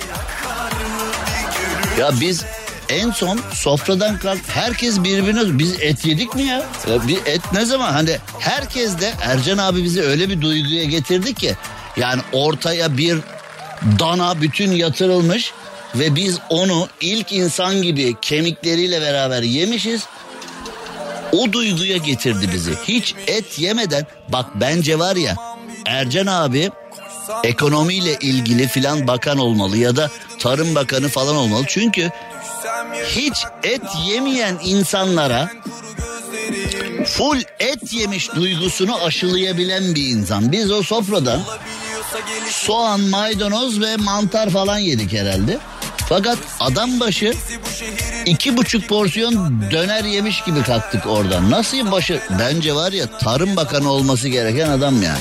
[1.99, 2.45] Ya biz
[2.89, 6.65] en son sofradan kalk herkes birbirine biz et yedik mi ya?
[6.89, 7.07] ya?
[7.07, 11.55] Bir et ne zaman hani herkes de Ercan abi bizi öyle bir duyguya getirdi ki
[11.97, 13.17] yani ortaya bir
[13.99, 15.53] dana bütün yatırılmış
[15.99, 20.03] ve biz onu ilk insan gibi kemikleriyle beraber yemişiz.
[21.31, 22.71] O duyguya getirdi bizi.
[22.87, 25.35] Hiç et yemeden bak bence var ya
[25.85, 26.71] Ercan abi
[27.43, 31.63] ekonomiyle ilgili filan bakan olmalı ya da tarım bakanı falan olmalı.
[31.67, 32.11] Çünkü
[33.05, 33.33] hiç
[33.63, 35.49] et yemeyen insanlara
[37.05, 40.51] full et yemiş duygusunu aşılayabilen bir insan.
[40.51, 41.41] Biz o sofradan
[42.49, 45.57] soğan, maydanoz ve mantar falan yedik herhalde.
[46.09, 47.33] Fakat adam başı
[48.25, 51.51] iki buçuk porsiyon döner yemiş gibi kalktık oradan.
[51.51, 52.19] Nasıl başı?
[52.39, 55.19] Bence var ya Tarım Bakanı olması gereken adam yani.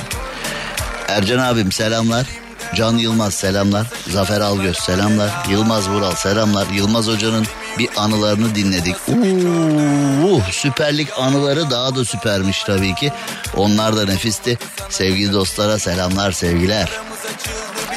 [1.08, 2.26] Ercan abim selamlar.
[2.74, 3.86] Can Yılmaz selamlar.
[4.10, 5.30] Zafer Algöz selamlar.
[5.50, 6.66] Yılmaz Vural selamlar.
[6.66, 7.46] Yılmaz Hoca'nın
[7.78, 8.96] bir anılarını dinledik.
[9.08, 13.12] Uuu, süperlik anıları daha da süpermiş tabii ki.
[13.56, 14.58] Onlar da nefisti.
[14.90, 16.88] Sevgili dostlara selamlar sevgiler.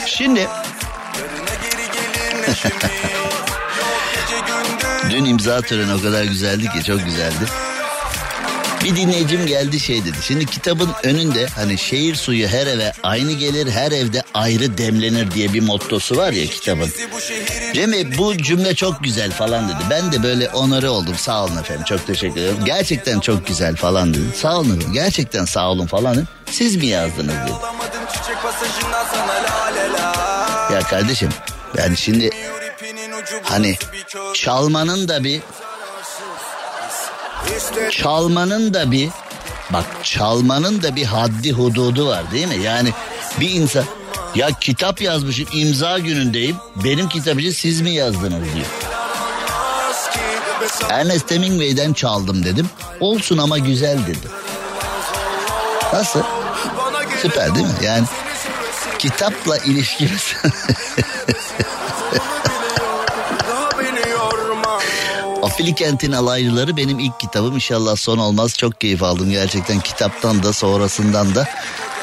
[0.05, 0.47] Şimdi
[5.10, 7.45] Dün imza töreni o kadar güzeldi ki çok güzeldi.
[8.84, 10.18] Bir dinleyicim geldi şey dedi.
[10.22, 15.54] Şimdi kitabın önünde hani şehir suyu her eve aynı gelir her evde ayrı demlenir diye
[15.54, 16.89] bir mottosu var ya kitabın.
[17.74, 19.78] Cem bu cümle çok güzel falan dedi.
[19.89, 22.58] Ben de böyle onarı oldum sağ olun efendim çok teşekkür ederim.
[22.66, 24.26] Gerçekten çok güzel falan dedi.
[24.36, 26.26] Sağ olun gerçekten sağ olun falan dedi.
[26.52, 27.52] Siz mi yazdınız dedi.
[30.74, 31.30] Ya kardeşim
[31.78, 32.30] yani şimdi
[33.43, 33.78] hani
[34.34, 35.41] çalmanın da bir
[37.91, 39.09] çalmanın da bir
[39.70, 42.57] bak çalmanın da bir haddi hududu var değil mi?
[42.63, 42.89] Yani
[43.39, 43.86] bir insan
[44.36, 48.65] ya kitap yazmışım imza günündeyim benim kitabı siz mi yazdınız diyor.
[50.89, 52.70] Ernest Hemingway'den çaldım dedim.
[52.99, 54.28] Olsun ama güzel dedi.
[55.93, 56.22] Nasıl?
[57.22, 57.74] Süper değil mi?
[57.84, 58.05] Yani
[59.00, 60.34] kitapla ilişkimiz
[65.43, 67.56] Afilikent'in alaylıları benim ilk kitabım.
[67.56, 68.58] İnşallah son olmaz.
[68.58, 71.48] Çok keyif aldım gerçekten kitaptan da sonrasından da.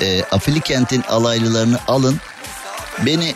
[0.01, 2.21] E, Afilikent'in alaylılarını alın.
[3.07, 3.35] Beni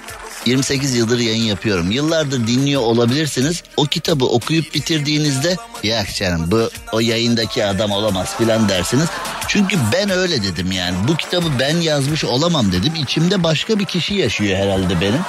[0.49, 1.90] 28 yıldır yayın yapıyorum.
[1.90, 3.62] Yıllardır dinliyor olabilirsiniz.
[3.76, 9.07] O kitabı okuyup bitirdiğinizde ya canım bu o yayındaki adam olamaz filan dersiniz.
[9.49, 10.96] Çünkü ben öyle dedim yani.
[11.09, 12.94] Bu kitabı ben yazmış olamam dedim.
[12.94, 15.20] İçimde başka bir kişi yaşıyor herhalde benim.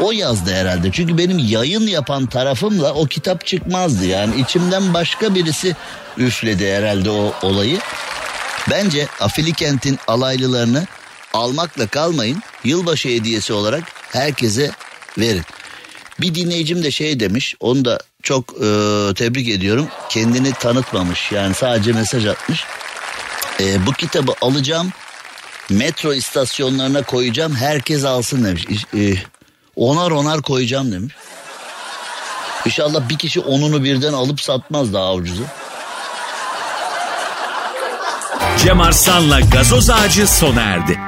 [0.00, 0.92] O yazdı herhalde.
[0.92, 4.06] Çünkü benim yayın yapan tarafımla o kitap çıkmazdı.
[4.06, 5.76] Yani içimden başka birisi
[6.16, 7.78] üfledi herhalde o olayı.
[8.70, 10.86] Bence Afilikent'in alaylılarını
[11.38, 12.42] almakla kalmayın.
[12.64, 14.70] Yılbaşı hediyesi olarak herkese
[15.18, 15.42] verin.
[16.20, 18.66] Bir dinleyicim de şey demiş onu da çok e,
[19.14, 19.88] tebrik ediyorum.
[20.08, 22.64] Kendini tanıtmamış yani sadece mesaj atmış.
[23.60, 24.92] E, bu kitabı alacağım
[25.70, 28.66] metro istasyonlarına koyacağım herkes alsın demiş.
[28.96, 29.14] E,
[29.76, 31.14] onar onar koyacağım demiş.
[32.66, 35.42] İnşallah bir kişi onunu birden alıp satmaz daha ucuzu.
[38.64, 41.07] Cem Arslan'la gazoz ağacı sona erdi.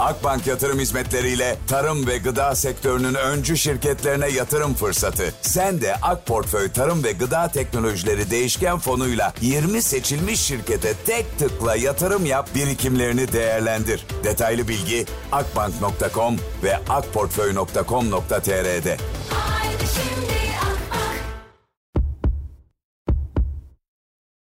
[0.00, 5.34] Akbank Yatırım Hizmetleriyle tarım ve gıda sektörünün öncü şirketlerine yatırım fırsatı.
[5.40, 11.76] Sen de Ak Portföy Tarım ve Gıda Teknolojileri Değişken Fonu'yla 20 seçilmiş şirkete tek tıkla
[11.76, 14.06] yatırım yap, birikimlerini değerlendir.
[14.24, 18.96] Detaylı bilgi akbank.com ve akportföy.com.tr'de.